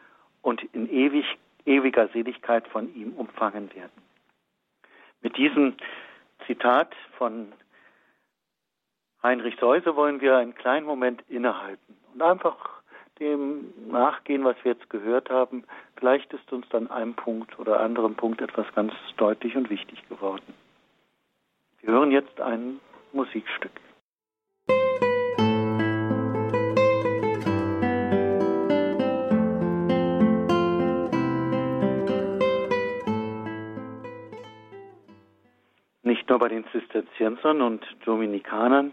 [0.42, 1.24] und in ewig,
[1.64, 4.02] ewiger Seligkeit von ihm umfangen werden.
[5.22, 5.74] Mit diesem
[6.46, 7.52] Zitat von
[9.22, 12.81] Heinrich Seuse wollen wir einen kleinen Moment innehalten und einfach
[13.22, 15.64] dem nachgehen, was wir jetzt gehört haben,
[15.96, 20.54] vielleicht ist uns dann einem Punkt oder anderem Punkt etwas ganz deutlich und wichtig geworden.
[21.80, 22.80] Wir hören jetzt ein
[23.12, 23.70] Musikstück.
[36.02, 38.92] Nicht nur bei den Zisterziensern und Dominikanern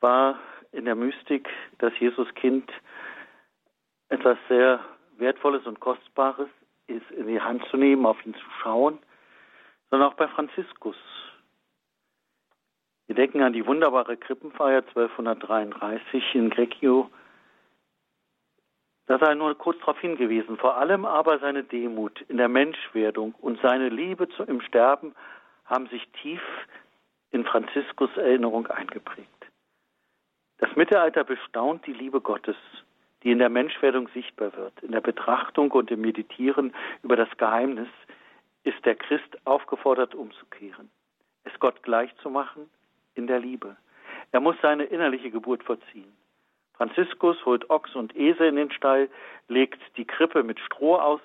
[0.00, 0.38] war
[0.72, 2.70] in der Mystik das Jesuskind
[4.08, 4.80] etwas sehr
[5.18, 6.48] Wertvolles und Kostbares
[6.86, 8.98] ist, in die Hand zu nehmen, auf ihn zu schauen,
[9.90, 10.96] sondern auch bei Franziskus.
[13.06, 17.10] Wir denken an die wunderbare Krippenfeier 1233 in Greccio.
[19.06, 23.60] Da sei nur kurz darauf hingewiesen, vor allem aber seine Demut in der Menschwerdung und
[23.62, 25.14] seine Liebe zu, im Sterben
[25.64, 26.42] haben sich tief
[27.30, 29.30] in Franziskus Erinnerung eingeprägt.
[30.58, 32.56] Das Mittelalter bestaunt die Liebe Gottes
[33.26, 34.80] die in der Menschwerdung sichtbar wird.
[34.84, 37.88] In der Betrachtung und im Meditieren über das Geheimnis
[38.62, 40.88] ist der Christ aufgefordert, umzukehren,
[41.42, 42.70] es Gott gleich zu machen
[43.16, 43.74] in der Liebe.
[44.30, 46.16] Er muss seine innerliche Geburt vollziehen.
[46.74, 49.08] Franziskus holt Ochs und Esel in den Stall,
[49.48, 51.20] legt die Krippe mit Stroh aus,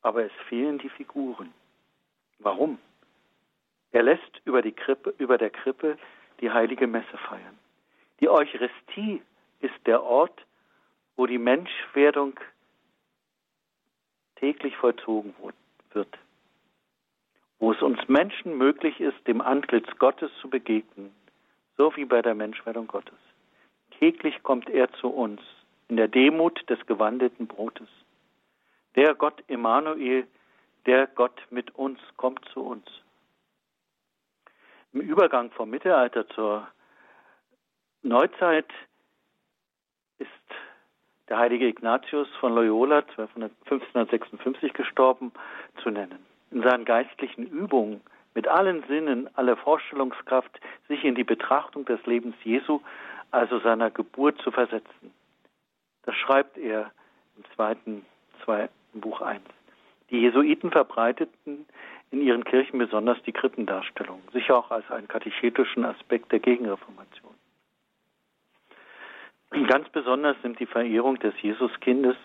[0.00, 1.52] aber es fehlen die Figuren.
[2.38, 2.78] Warum?
[3.92, 5.98] Er lässt über, die Krippe, über der Krippe
[6.40, 7.58] die heilige Messe feiern.
[8.20, 9.20] Die Eucharistie
[9.60, 10.46] ist der Ort,
[11.18, 12.38] wo die Menschwerdung
[14.36, 15.34] täglich vollzogen
[15.90, 16.16] wird,
[17.58, 21.12] wo es uns Menschen möglich ist, dem Antlitz Gottes zu begegnen,
[21.76, 23.18] so wie bei der Menschwerdung Gottes.
[23.98, 25.40] Täglich kommt er zu uns
[25.88, 27.88] in der Demut des gewandelten Brotes.
[28.94, 30.24] Der Gott Emmanuel,
[30.86, 32.86] der Gott mit uns, kommt zu uns.
[34.92, 36.68] Im Übergang vom Mittelalter zur
[38.02, 38.68] Neuzeit
[40.18, 40.30] ist
[41.28, 45.32] der heilige Ignatius von Loyola, 1556 gestorben,
[45.82, 46.24] zu nennen.
[46.50, 48.00] In seinen geistlichen Übungen
[48.34, 52.80] mit allen Sinnen, aller Vorstellungskraft, sich in die Betrachtung des Lebens Jesu,
[53.30, 55.12] also seiner Geburt, zu versetzen.
[56.04, 56.90] Das schreibt er
[57.36, 58.06] im zweiten,
[58.44, 59.42] zweiten Buch 1.
[60.10, 61.66] Die Jesuiten verbreiteten
[62.10, 67.27] in ihren Kirchen besonders die Krippendarstellung, sicher auch als einen katechetischen Aspekt der Gegenreformation.
[69.50, 72.16] Ganz besonders nimmt die Verehrung des Jesuskindes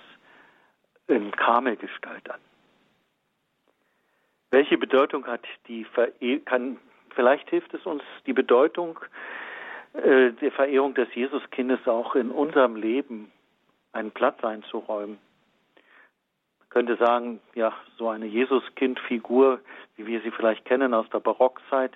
[1.07, 2.39] in Karmelgestalt an.
[4.51, 6.79] Welche Bedeutung hat die Verehrung?
[7.15, 8.99] vielleicht hilft es uns, die Bedeutung
[9.93, 13.31] äh, der Verehrung des Jesuskindes auch in unserem Leben
[13.91, 15.19] einen Platz einzuräumen
[16.73, 19.59] könnte sagen, ja, so eine Jesuskind-Figur,
[19.95, 21.91] wie wir sie vielleicht kennen aus der Barockzeit,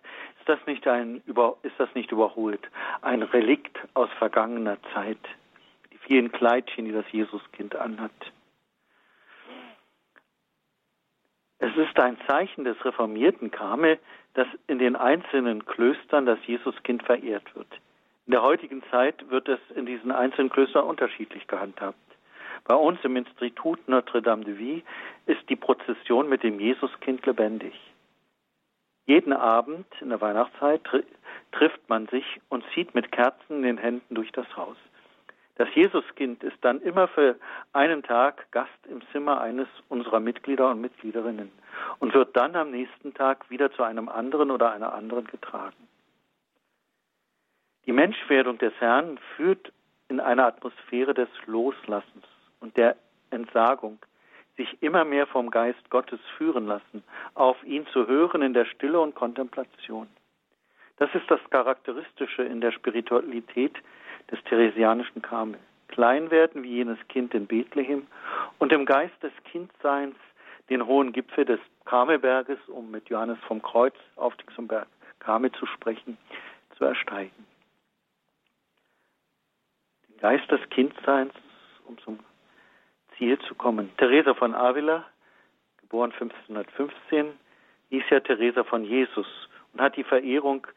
[0.47, 1.21] das nicht ein
[1.63, 2.62] ist das nicht überholt,
[3.01, 5.19] ein Relikt aus vergangener Zeit,
[5.91, 8.12] die vielen Kleidchen, die das Jesuskind anhat.
[11.60, 13.99] Es ist ein Zeichen des reformierten Karmel,
[14.36, 17.71] dass in den einzelnen Klöstern das Jesuskind verehrt wird.
[18.27, 21.97] In der heutigen Zeit wird es in diesen einzelnen Klöstern unterschiedlich gehandhabt.
[22.65, 24.83] Bei uns im Institut Notre-Dame de Vie
[25.25, 27.73] ist die Prozession mit dem Jesuskind lebendig.
[29.07, 31.01] Jeden Abend in der Weihnachtszeit tr
[31.53, 34.75] trifft man sich und zieht mit Kerzen in den Händen durch das Haus.
[35.55, 37.37] Das Jesuskind ist dann immer für
[37.71, 41.51] einen Tag Gast im Zimmer eines unserer Mitglieder und Mitgliederinnen
[41.99, 45.87] und wird dann am nächsten Tag wieder zu einem anderen oder einer anderen getragen.
[47.85, 49.71] Die Menschwerdung des Herrn führt
[50.09, 52.25] in eine Atmosphäre des Loslassens
[52.59, 52.97] und der
[53.31, 53.99] Entsagung,
[54.57, 57.03] sich immer mehr vom Geist Gottes führen lassen,
[57.35, 60.07] auf ihn zu hören in der Stille und Kontemplation.
[60.97, 63.75] Das ist das Charakteristische in der Spiritualität
[64.31, 65.59] des Theresianischen Karmel.
[65.87, 68.07] Klein werden wie jenes Kind in Bethlehem
[68.57, 70.15] und im Geist des Kindseins
[70.69, 74.87] den hohen Gipfel des Karmelberges, um mit Johannes vom Kreuz auf zum Berg
[75.19, 76.17] Karmel zu sprechen,
[76.77, 77.45] zu ersteigen.
[80.09, 81.33] Den Geist des Kindseins,
[81.85, 82.19] um zum
[83.17, 83.91] Ziel zu kommen.
[83.97, 85.06] Teresa von Avila,
[85.82, 87.34] geboren 1515,
[87.89, 89.27] hieß ja Teresa von Jesus
[89.73, 90.67] und hat die Verehrung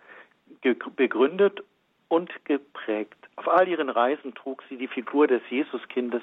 [0.97, 1.63] begründet
[2.09, 3.17] und geprägt.
[3.37, 6.23] Auf all ihren Reisen trug sie die Figur des Jesuskindes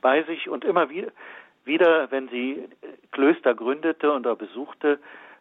[0.00, 2.68] bei sich und immer wieder, wenn sie
[3.10, 4.98] Klöster gründete oder besuchte,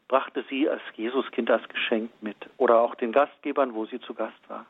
[0.08, 4.50] brachte sie als Jesuskind als Geschenk mit oder auch den Gastgebern, wo sie zu Gast
[4.50, 4.66] war.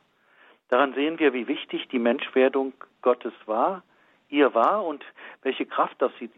[0.70, 3.84] Daran sehen wir, wie wichtig die Menschwerdung Gottes war,
[4.32, 5.04] ihr war und
[5.44, 6.30] welche Kraft aus sie,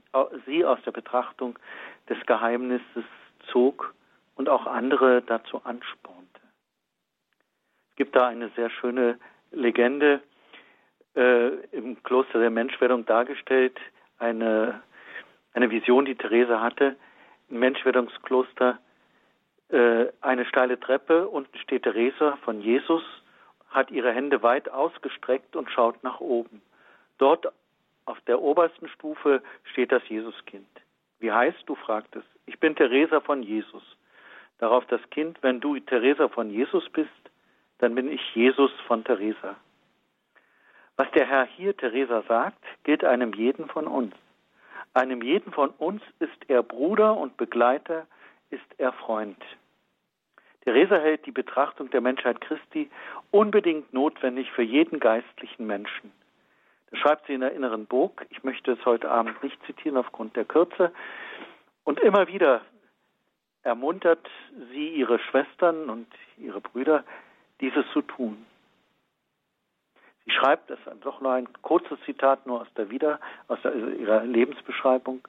[0.45, 1.57] sie aus der Betrachtung
[2.09, 3.05] des Geheimnisses
[3.51, 3.93] zog
[4.35, 6.41] und auch andere dazu anspornte.
[7.91, 9.19] Es gibt da eine sehr schöne
[9.51, 10.21] Legende
[11.15, 13.79] äh, im Kloster der Menschwerdung dargestellt,
[14.17, 14.81] eine,
[15.53, 16.95] eine Vision, die Therese hatte,
[17.49, 18.79] im Menschwerdungskloster,
[19.69, 23.03] äh, eine steile Treppe, unten steht Theresa von Jesus,
[23.69, 26.61] hat ihre Hände weit ausgestreckt und schaut nach oben.
[27.17, 27.51] Dort
[28.05, 30.67] auf der obersten Stufe steht das Jesuskind.
[31.19, 31.75] Wie heißt du?
[31.75, 32.23] fragt es.
[32.45, 33.83] Ich bin Theresa von Jesus.
[34.59, 37.09] Darauf das Kind, wenn du Theresa von Jesus bist,
[37.79, 39.55] dann bin ich Jesus von Theresa.
[40.95, 44.13] Was der Herr hier Theresa sagt, gilt einem jeden von uns.
[44.93, 48.05] Einem jeden von uns ist er Bruder und Begleiter,
[48.51, 49.41] ist er Freund.
[50.63, 52.89] Theresa hält die Betrachtung der Menschheit Christi
[53.31, 56.11] unbedingt notwendig für jeden geistlichen Menschen.
[56.93, 58.25] Schreibt sie in der inneren Burg.
[58.29, 60.91] Ich möchte es heute Abend nicht zitieren aufgrund der Kürze.
[61.83, 62.61] Und immer wieder
[63.63, 64.29] ermuntert
[64.71, 67.03] sie ihre Schwestern und ihre Brüder,
[67.61, 68.45] dieses zu tun.
[70.25, 73.73] Sie schreibt, das ist doch nur ein kurzes Zitat nur aus der Wieder, aus der,
[73.73, 75.27] also ihrer Lebensbeschreibung.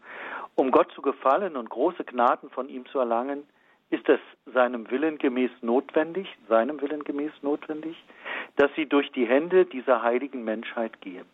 [0.54, 3.44] Um Gott zu gefallen und große Gnaden von ihm zu erlangen,
[3.90, 4.20] ist es
[4.52, 7.96] seinem Willen gemäß notwendig, seinem Willen gemäß notwendig,
[8.56, 11.26] dass sie durch die Hände dieser heiligen Menschheit gehen.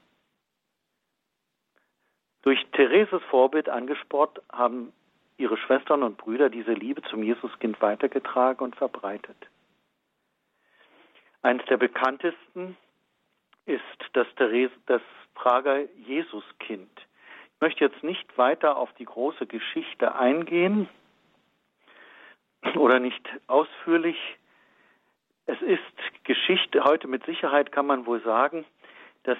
[2.42, 4.92] Durch Thereses Vorbild angespornt haben
[5.36, 9.36] ihre Schwestern und Brüder diese Liebe zum Jesuskind weitergetragen und verbreitet.
[11.42, 12.76] Eines der bekanntesten
[13.66, 15.02] ist das, Therese, das
[15.34, 16.90] Prager Jesuskind.
[17.54, 20.88] Ich möchte jetzt nicht weiter auf die große Geschichte eingehen
[22.76, 24.16] oder nicht ausführlich.
[25.46, 28.64] Es ist Geschichte, heute mit Sicherheit kann man wohl sagen,
[29.24, 29.38] dass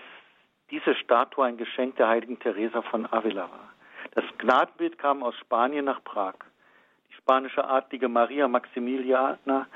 [0.70, 3.72] diese Statue ein Geschenk der heiligen Teresa von Avila war.
[4.12, 6.34] Das Gnadenbild kam aus Spanien nach Prag.
[7.08, 9.66] Die spanische Adlige Maria Maximiliana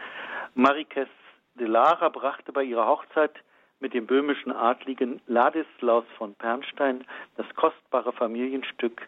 [0.54, 1.08] Mariquez
[1.54, 3.34] de Lara brachte bei ihrer Hochzeit
[3.80, 7.04] mit dem böhmischen Adligen Ladislaus von Pernstein
[7.36, 9.06] das kostbare Familienstück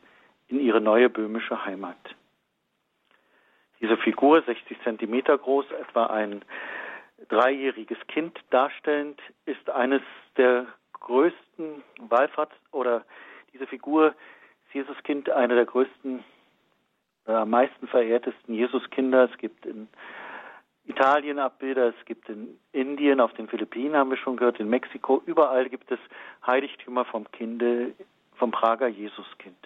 [0.49, 1.96] in ihre neue böhmische Heimat.
[3.81, 6.42] Diese Figur, 60 Zentimeter groß, etwa ein
[7.29, 10.03] dreijähriges Kind darstellend, ist eines
[10.37, 10.66] der
[11.07, 13.05] größten Wallfahrts- oder
[13.53, 14.14] diese Figur,
[14.64, 16.25] das Jesuskind, einer der größten,
[17.27, 19.31] äh, am meisten verehrtesten Jesuskinder.
[19.31, 19.88] Es gibt in
[20.85, 25.23] Italien Abbilder, es gibt in Indien, auf den Philippinen haben wir schon gehört, in Mexiko,
[25.27, 26.01] überall gibt es
[26.45, 27.95] Heiligtümer vom Kinde,
[28.35, 29.57] vom Prager Jesuskind.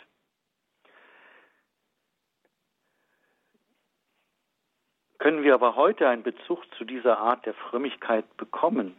[5.19, 8.95] Können wir aber heute einen Bezug zu dieser Art der Frömmigkeit bekommen?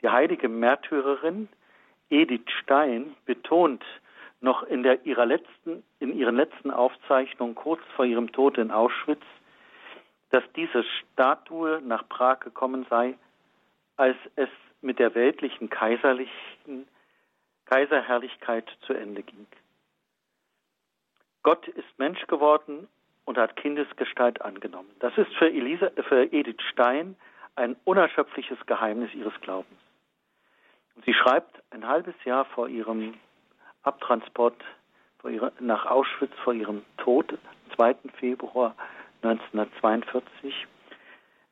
[0.00, 1.48] Die heilige Märtyrerin
[2.10, 3.84] Edith Stein betont
[4.40, 9.22] noch in, der, ihrer letzten, in ihren letzten Aufzeichnungen kurz vor ihrem Tod in Auschwitz,
[10.30, 13.16] dass diese Statue nach Prag gekommen sei,
[13.96, 14.48] als es
[14.80, 16.86] mit der weltlichen kaiserlichen
[17.66, 19.46] Kaiserherrlichkeit zu Ende ging.
[21.42, 22.88] Gott ist Mensch geworden
[23.24, 24.90] und hat Kindesgestalt angenommen.
[25.00, 27.16] Das ist für, Elisa, für Edith Stein
[27.56, 29.80] ein unerschöpfliches Geheimnis ihres Glaubens.
[30.98, 33.14] Und sie schreibt ein halbes Jahr vor ihrem
[33.84, 34.56] Abtransport
[35.20, 37.38] vor ihrer, nach Auschwitz, vor ihrem Tod,
[37.76, 37.94] 2.
[38.18, 38.74] Februar
[39.22, 40.66] 1942.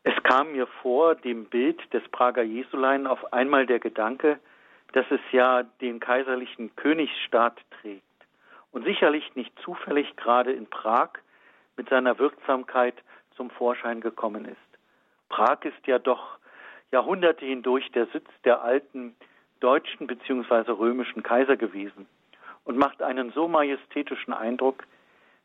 [0.02, 4.40] Es kam mir vor, dem Bild des Prager Jesulein auf einmal der Gedanke,
[4.94, 8.02] dass es ja den kaiserlichen Königsstaat trägt
[8.72, 11.10] und sicherlich nicht zufällig gerade in Prag
[11.76, 12.96] mit seiner Wirksamkeit
[13.36, 14.78] zum Vorschein gekommen ist.
[15.28, 16.38] Prag ist ja doch
[16.90, 19.14] Jahrhunderte hindurch der Sitz der alten
[19.60, 20.70] deutschen bzw.
[20.72, 22.06] römischen Kaiser gewesen
[22.64, 24.84] und macht einen so majestätischen Eindruck,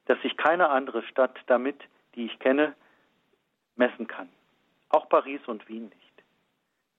[0.05, 1.77] dass sich keine andere Stadt damit,
[2.15, 2.75] die ich kenne,
[3.75, 4.29] messen kann.
[4.89, 6.23] Auch Paris und Wien nicht.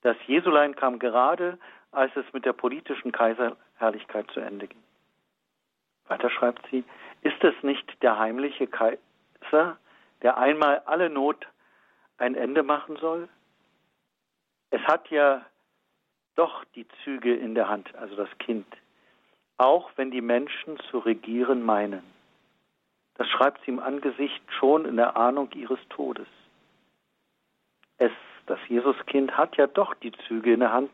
[0.01, 1.57] Das Jesulein kam gerade,
[1.91, 4.83] als es mit der politischen Kaiserherrlichkeit zu Ende ging.
[6.07, 6.83] Weiter schreibt sie,
[7.21, 9.77] ist es nicht der heimliche Kaiser,
[10.21, 11.47] der einmal alle Not
[12.17, 13.29] ein Ende machen soll?
[14.71, 15.45] Es hat ja
[16.35, 18.67] doch die Züge in der Hand, also das Kind,
[19.57, 22.03] auch wenn die Menschen zu regieren meinen.
[23.15, 26.27] Das schreibt sie im Angesicht schon in der Ahnung ihres Todes.
[27.97, 28.11] Es,
[28.47, 30.91] das Jesuskind, hat ja doch die Züge in der Hand,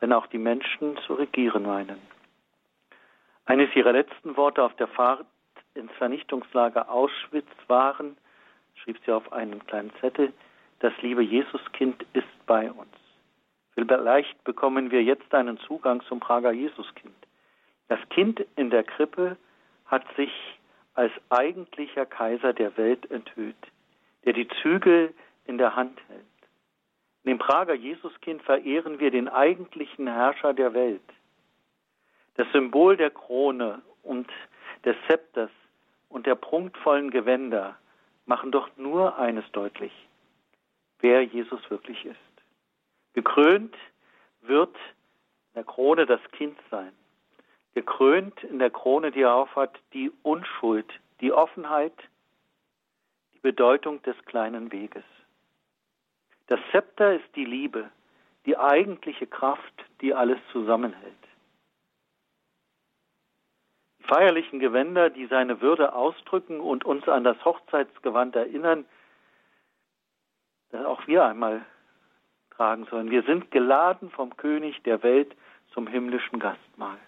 [0.00, 1.98] wenn auch die Menschen zu regieren meinen.
[3.46, 5.26] Eines ihrer letzten Worte auf der Fahrt
[5.74, 8.16] ins Vernichtungslager Auschwitz waren,
[8.74, 10.32] schrieb sie auf einen kleinen Zettel,
[10.80, 13.01] das liebe Jesuskind ist bei uns.
[13.74, 17.14] Vielleicht bekommen wir jetzt einen Zugang zum Prager Jesuskind.
[17.88, 19.36] Das Kind in der Krippe
[19.86, 20.30] hat sich
[20.94, 23.56] als eigentlicher Kaiser der Welt enthüllt,
[24.24, 25.14] der die Zügel
[25.46, 26.26] in der Hand hält.
[27.24, 31.02] In dem Prager Jesuskind verehren wir den eigentlichen Herrscher der Welt.
[32.34, 34.28] Das Symbol der Krone und
[34.84, 35.50] des Zepters
[36.08, 37.76] und der prunkvollen Gewänder
[38.26, 39.92] machen doch nur eines deutlich,
[41.00, 42.31] wer Jesus wirklich ist.
[43.14, 43.76] Gekrönt
[44.42, 46.92] wird in der Krone das Kind sein.
[47.74, 50.86] Gekrönt in der Krone, die er aufhat, die Unschuld,
[51.20, 51.94] die Offenheit,
[53.34, 55.04] die Bedeutung des kleinen Weges.
[56.48, 57.90] Das Zepter ist die Liebe,
[58.44, 61.14] die eigentliche Kraft, die alles zusammenhält.
[63.98, 68.84] Die feierlichen Gewänder, die seine Würde ausdrücken und uns an das Hochzeitsgewand erinnern,
[70.70, 71.64] das auch wir einmal
[72.56, 73.10] tragen sollen.
[73.10, 75.34] Wir sind geladen vom König der Welt
[75.72, 76.98] zum himmlischen Gastmahl.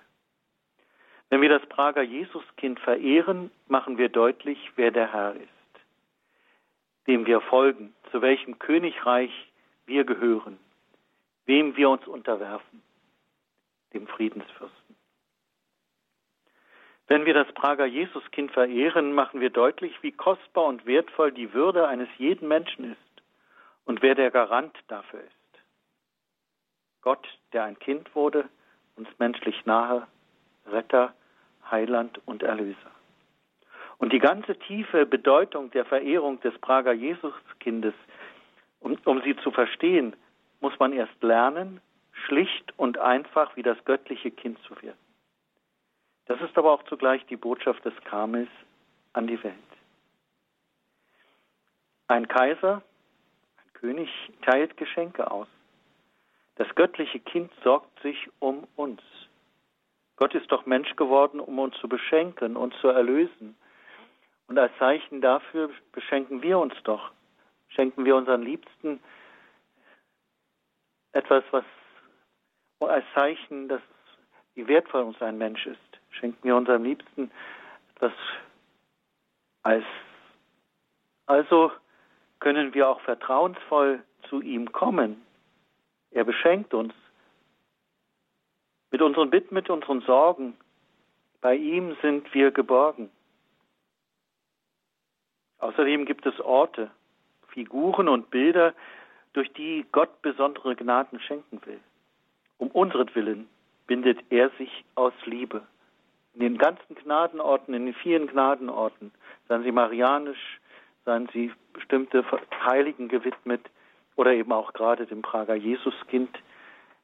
[1.30, 5.49] Wenn wir das Prager Jesuskind verehren, machen wir deutlich, wer der Herr ist,
[7.07, 9.32] dem wir folgen, zu welchem Königreich
[9.86, 10.59] wir gehören,
[11.47, 12.82] wem wir uns unterwerfen,
[13.92, 14.97] dem Friedensfürsten.
[17.07, 21.86] Wenn wir das Prager Jesuskind verehren, machen wir deutlich, wie kostbar und wertvoll die Würde
[21.86, 23.14] eines jeden Menschen ist
[23.85, 25.30] und wer der Garant dafür ist.
[27.03, 28.49] Gott, der ein Kind wurde,
[28.97, 30.07] uns menschlich nahe,
[30.66, 31.14] Retter,
[31.70, 32.91] Heiland und Erlöser.
[33.99, 37.95] Und die ganze tiefe Bedeutung der Verehrung des Prager Jesuskindes,
[38.80, 40.16] um, um sie zu verstehen,
[40.61, 41.80] muss man erst lernen,
[42.26, 44.99] schlicht und einfach wie das göttliche Kind zu werden.
[46.26, 48.49] Das ist aber auch zugleich die Botschaft des Karmels
[49.12, 49.55] an die Welt.
[52.09, 52.82] Ein Kaiser,
[53.85, 54.09] König
[54.41, 55.47] teilt Geschenke aus.
[56.55, 59.03] Das göttliche Kind sorgt sich um uns.
[60.16, 63.55] Gott ist doch Mensch geworden, um uns zu beschenken und zu erlösen.
[64.47, 67.12] Und als Zeichen dafür beschenken wir uns doch.
[67.68, 69.01] Schenken wir unseren Liebsten
[71.12, 71.64] etwas, was
[72.80, 73.82] als Zeichen, dass
[74.55, 76.01] wie wertvoll uns ein Mensch ist.
[76.09, 77.30] Schenken wir unserem Liebsten
[77.97, 78.14] etwas
[79.62, 79.85] als
[81.26, 81.70] also
[82.41, 85.24] können wir auch vertrauensvoll zu ihm kommen
[86.14, 86.95] er beschenkt uns
[88.93, 90.57] mit unseren Bitten, mit unseren Sorgen.
[91.41, 93.11] Bei ihm sind wir geborgen.
[95.59, 96.91] Außerdem gibt es Orte,
[97.49, 98.74] Figuren und Bilder,
[99.32, 101.80] durch die Gott besondere Gnaden schenken will.
[102.59, 103.49] Um unseren
[103.89, 105.66] bindet er sich aus Liebe.
[106.35, 109.11] In den ganzen Gnadenorten, in den vielen Gnadenorten,
[109.49, 110.61] seien sie marianisch,
[111.05, 112.25] seien sie bestimmte
[112.65, 113.69] Heiligen gewidmet,
[114.17, 116.39] oder eben auch gerade dem Prager Jesuskind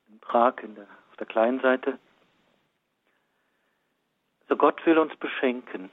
[0.09, 1.99] in Prag in der, auf der kleinen Seite.
[4.43, 5.91] Also Gott will uns beschenken.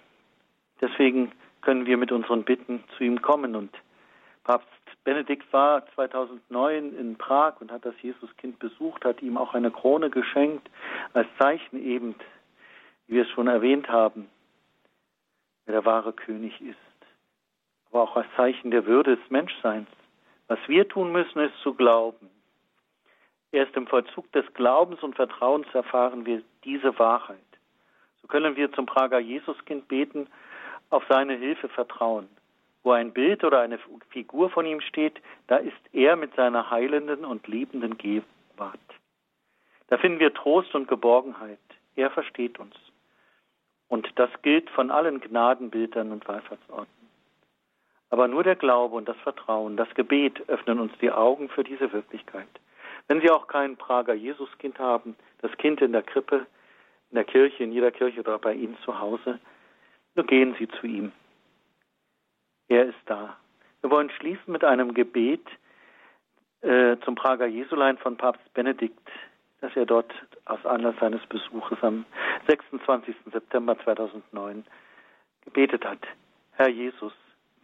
[0.82, 1.32] Deswegen
[1.62, 3.56] können wir mit unseren Bitten zu ihm kommen.
[3.56, 3.76] Und
[4.44, 4.68] Papst
[5.04, 10.10] Benedikt war 2009 in Prag und hat das Jesuskind besucht, hat ihm auch eine Krone
[10.10, 10.70] geschenkt,
[11.14, 12.16] als Zeichen eben,
[13.08, 14.30] wie wir es schon erwähnt haben,
[15.66, 16.87] wer der wahre König ist.
[17.92, 19.88] Aber auch als Zeichen der Würde des Menschseins.
[20.48, 22.30] Was wir tun müssen, ist zu glauben.
[23.52, 27.38] Erst im Vollzug des Glaubens und Vertrauens erfahren wir diese Wahrheit.
[28.22, 30.28] So können wir zum Prager Jesuskind beten,
[30.90, 32.28] auf seine Hilfe vertrauen.
[32.84, 33.80] Wo ein Bild oder eine
[34.10, 38.80] Figur von ihm steht, da ist er mit seiner heilenden und liebenden Gegenwart.
[39.88, 41.60] Da finden wir Trost und Geborgenheit.
[41.96, 42.76] Er versteht uns.
[43.90, 46.97] Und das gilt von allen Gnadenbildern und Wallfahrtsorten.
[48.10, 51.92] Aber nur der Glaube und das Vertrauen, das Gebet öffnen uns die Augen für diese
[51.92, 52.48] Wirklichkeit.
[53.08, 56.46] Wenn Sie auch kein Prager Jesuskind haben, das Kind in der Krippe,
[57.12, 59.40] in der Kirche, in jeder Kirche oder bei Ihnen zu Hause,
[60.16, 61.12] nur gehen Sie zu ihm.
[62.68, 63.38] Er ist da.
[63.82, 65.46] Wir wollen schließen mit einem Gebet
[66.62, 69.10] äh, zum Prager Jesulein von Papst Benedikt,
[69.62, 70.14] das er dort
[70.46, 72.06] aus Anlass seines Besuches am
[72.48, 73.16] 26.
[73.32, 74.66] September 2009
[75.46, 76.00] gebetet hat.
[76.54, 77.14] Herr Jesus,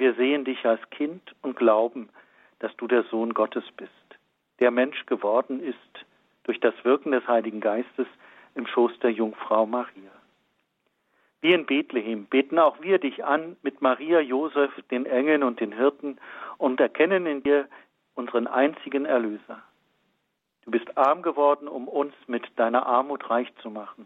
[0.03, 2.09] wir sehen dich als Kind und glauben,
[2.59, 4.19] dass du der Sohn Gottes bist,
[4.59, 6.05] der Mensch geworden ist
[6.43, 8.07] durch das Wirken des Heiligen Geistes
[8.53, 10.11] im Schoß der Jungfrau Maria.
[11.39, 15.71] Wie in Bethlehem beten auch wir dich an mit Maria, Josef, den Engeln und den
[15.71, 16.17] Hirten
[16.57, 17.69] und erkennen in dir
[18.13, 19.63] unseren einzigen Erlöser.
[20.65, 24.05] Du bist arm geworden, um uns mit deiner Armut reich zu machen.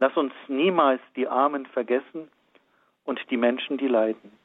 [0.00, 2.28] Lass uns niemals die Armen vergessen
[3.04, 4.41] und die Menschen, die leiden.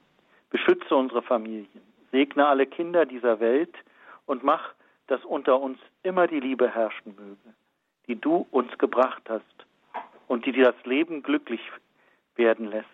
[0.50, 1.82] Beschütze unsere Familien,
[2.12, 3.76] segne alle Kinder dieser Welt
[4.26, 4.74] und mach,
[5.08, 7.56] dass unter uns immer die Liebe herrschen möge,
[8.08, 9.46] die du uns gebracht hast
[10.28, 11.62] und die dir das Leben glücklich
[12.36, 12.88] werden lässt.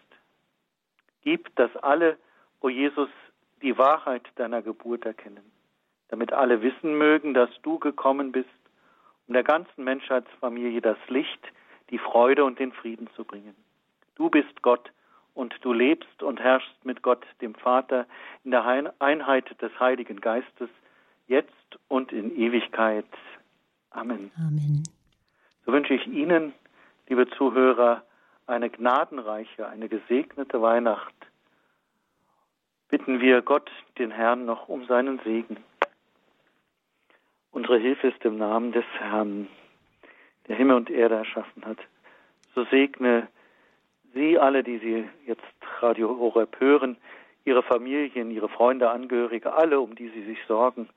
[1.24, 2.18] Gib, dass alle,
[2.62, 3.10] o Jesus,
[3.62, 5.51] die Wahrheit deiner Geburt erkennen,
[6.10, 8.49] damit alle wissen mögen, dass du gekommen bist,
[9.28, 11.39] um der ganzen Menschheitsfamilie das Licht,
[11.89, 13.56] die Freude und den Frieden zu bringen.
[14.16, 14.91] Du bist Gott
[15.34, 18.06] und du lebst und herrschst mit Gott, dem Vater,
[18.44, 18.66] in der
[19.00, 20.70] Einheit des Heiligen Geistes,
[21.28, 21.52] jetzt
[21.88, 23.06] und in Ewigkeit.
[23.92, 24.32] Amen.
[24.38, 24.84] Amen.
[25.66, 26.54] So wünsche ich Ihnen,
[27.08, 28.04] liebe Zuhörer,
[28.48, 31.14] eine gnadenreiche, eine gesegnete Weihnacht.
[32.90, 35.58] Bitten wir Gott, den Herrn, noch um seinen Segen.
[37.52, 39.48] Unsere Hilfe ist im Namen des Herrn,
[40.48, 41.78] der Himmel und Erde erschaffen hat.
[42.54, 43.28] So segne
[44.14, 45.41] Sie alle, die Sie jetzt
[45.82, 46.97] Radio Horeb hören,
[47.45, 50.89] Ihre Familien, Ihre Freunde, Angehörige, alle, um die Sie sich sorgen.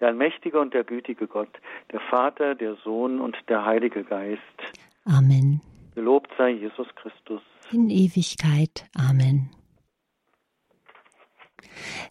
[0.00, 1.50] Der allmächtige und der gütige Gott,
[1.90, 4.40] der Vater, der Sohn und der Heilige Geist.
[5.04, 5.60] Amen.
[5.94, 7.42] Gelobt sei Jesus Christus.
[7.72, 8.86] In Ewigkeit.
[8.96, 9.50] Amen.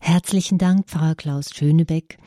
[0.02, 2.18] Herzlichen Dank, Pfarrer Klaus Schönebeck,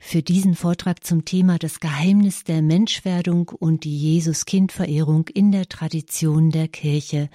[0.00, 6.50] für diesen Vortrag zum Thema das Geheimnis der Menschwerdung und die Jesus-Kind-Verehrung in der Tradition
[6.50, 7.28] der Kirche.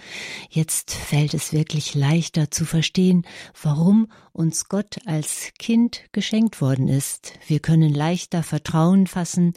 [0.49, 3.25] Jetzt fällt es wirklich leichter zu verstehen,
[3.61, 7.33] warum uns Gott als Kind geschenkt worden ist.
[7.47, 9.53] Wir können leichter Vertrauen fassen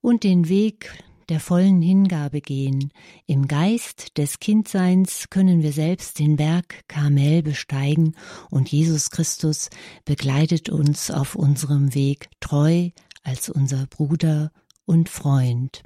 [0.00, 0.90] und den Weg
[1.28, 2.92] der vollen Hingabe gehen.
[3.26, 8.14] Im Geist des Kindseins können wir selbst den Berg Karmel besteigen
[8.50, 9.70] und Jesus Christus
[10.04, 12.90] begleitet uns auf unserem Weg treu
[13.22, 14.52] als unser Bruder
[14.84, 15.82] und Freund.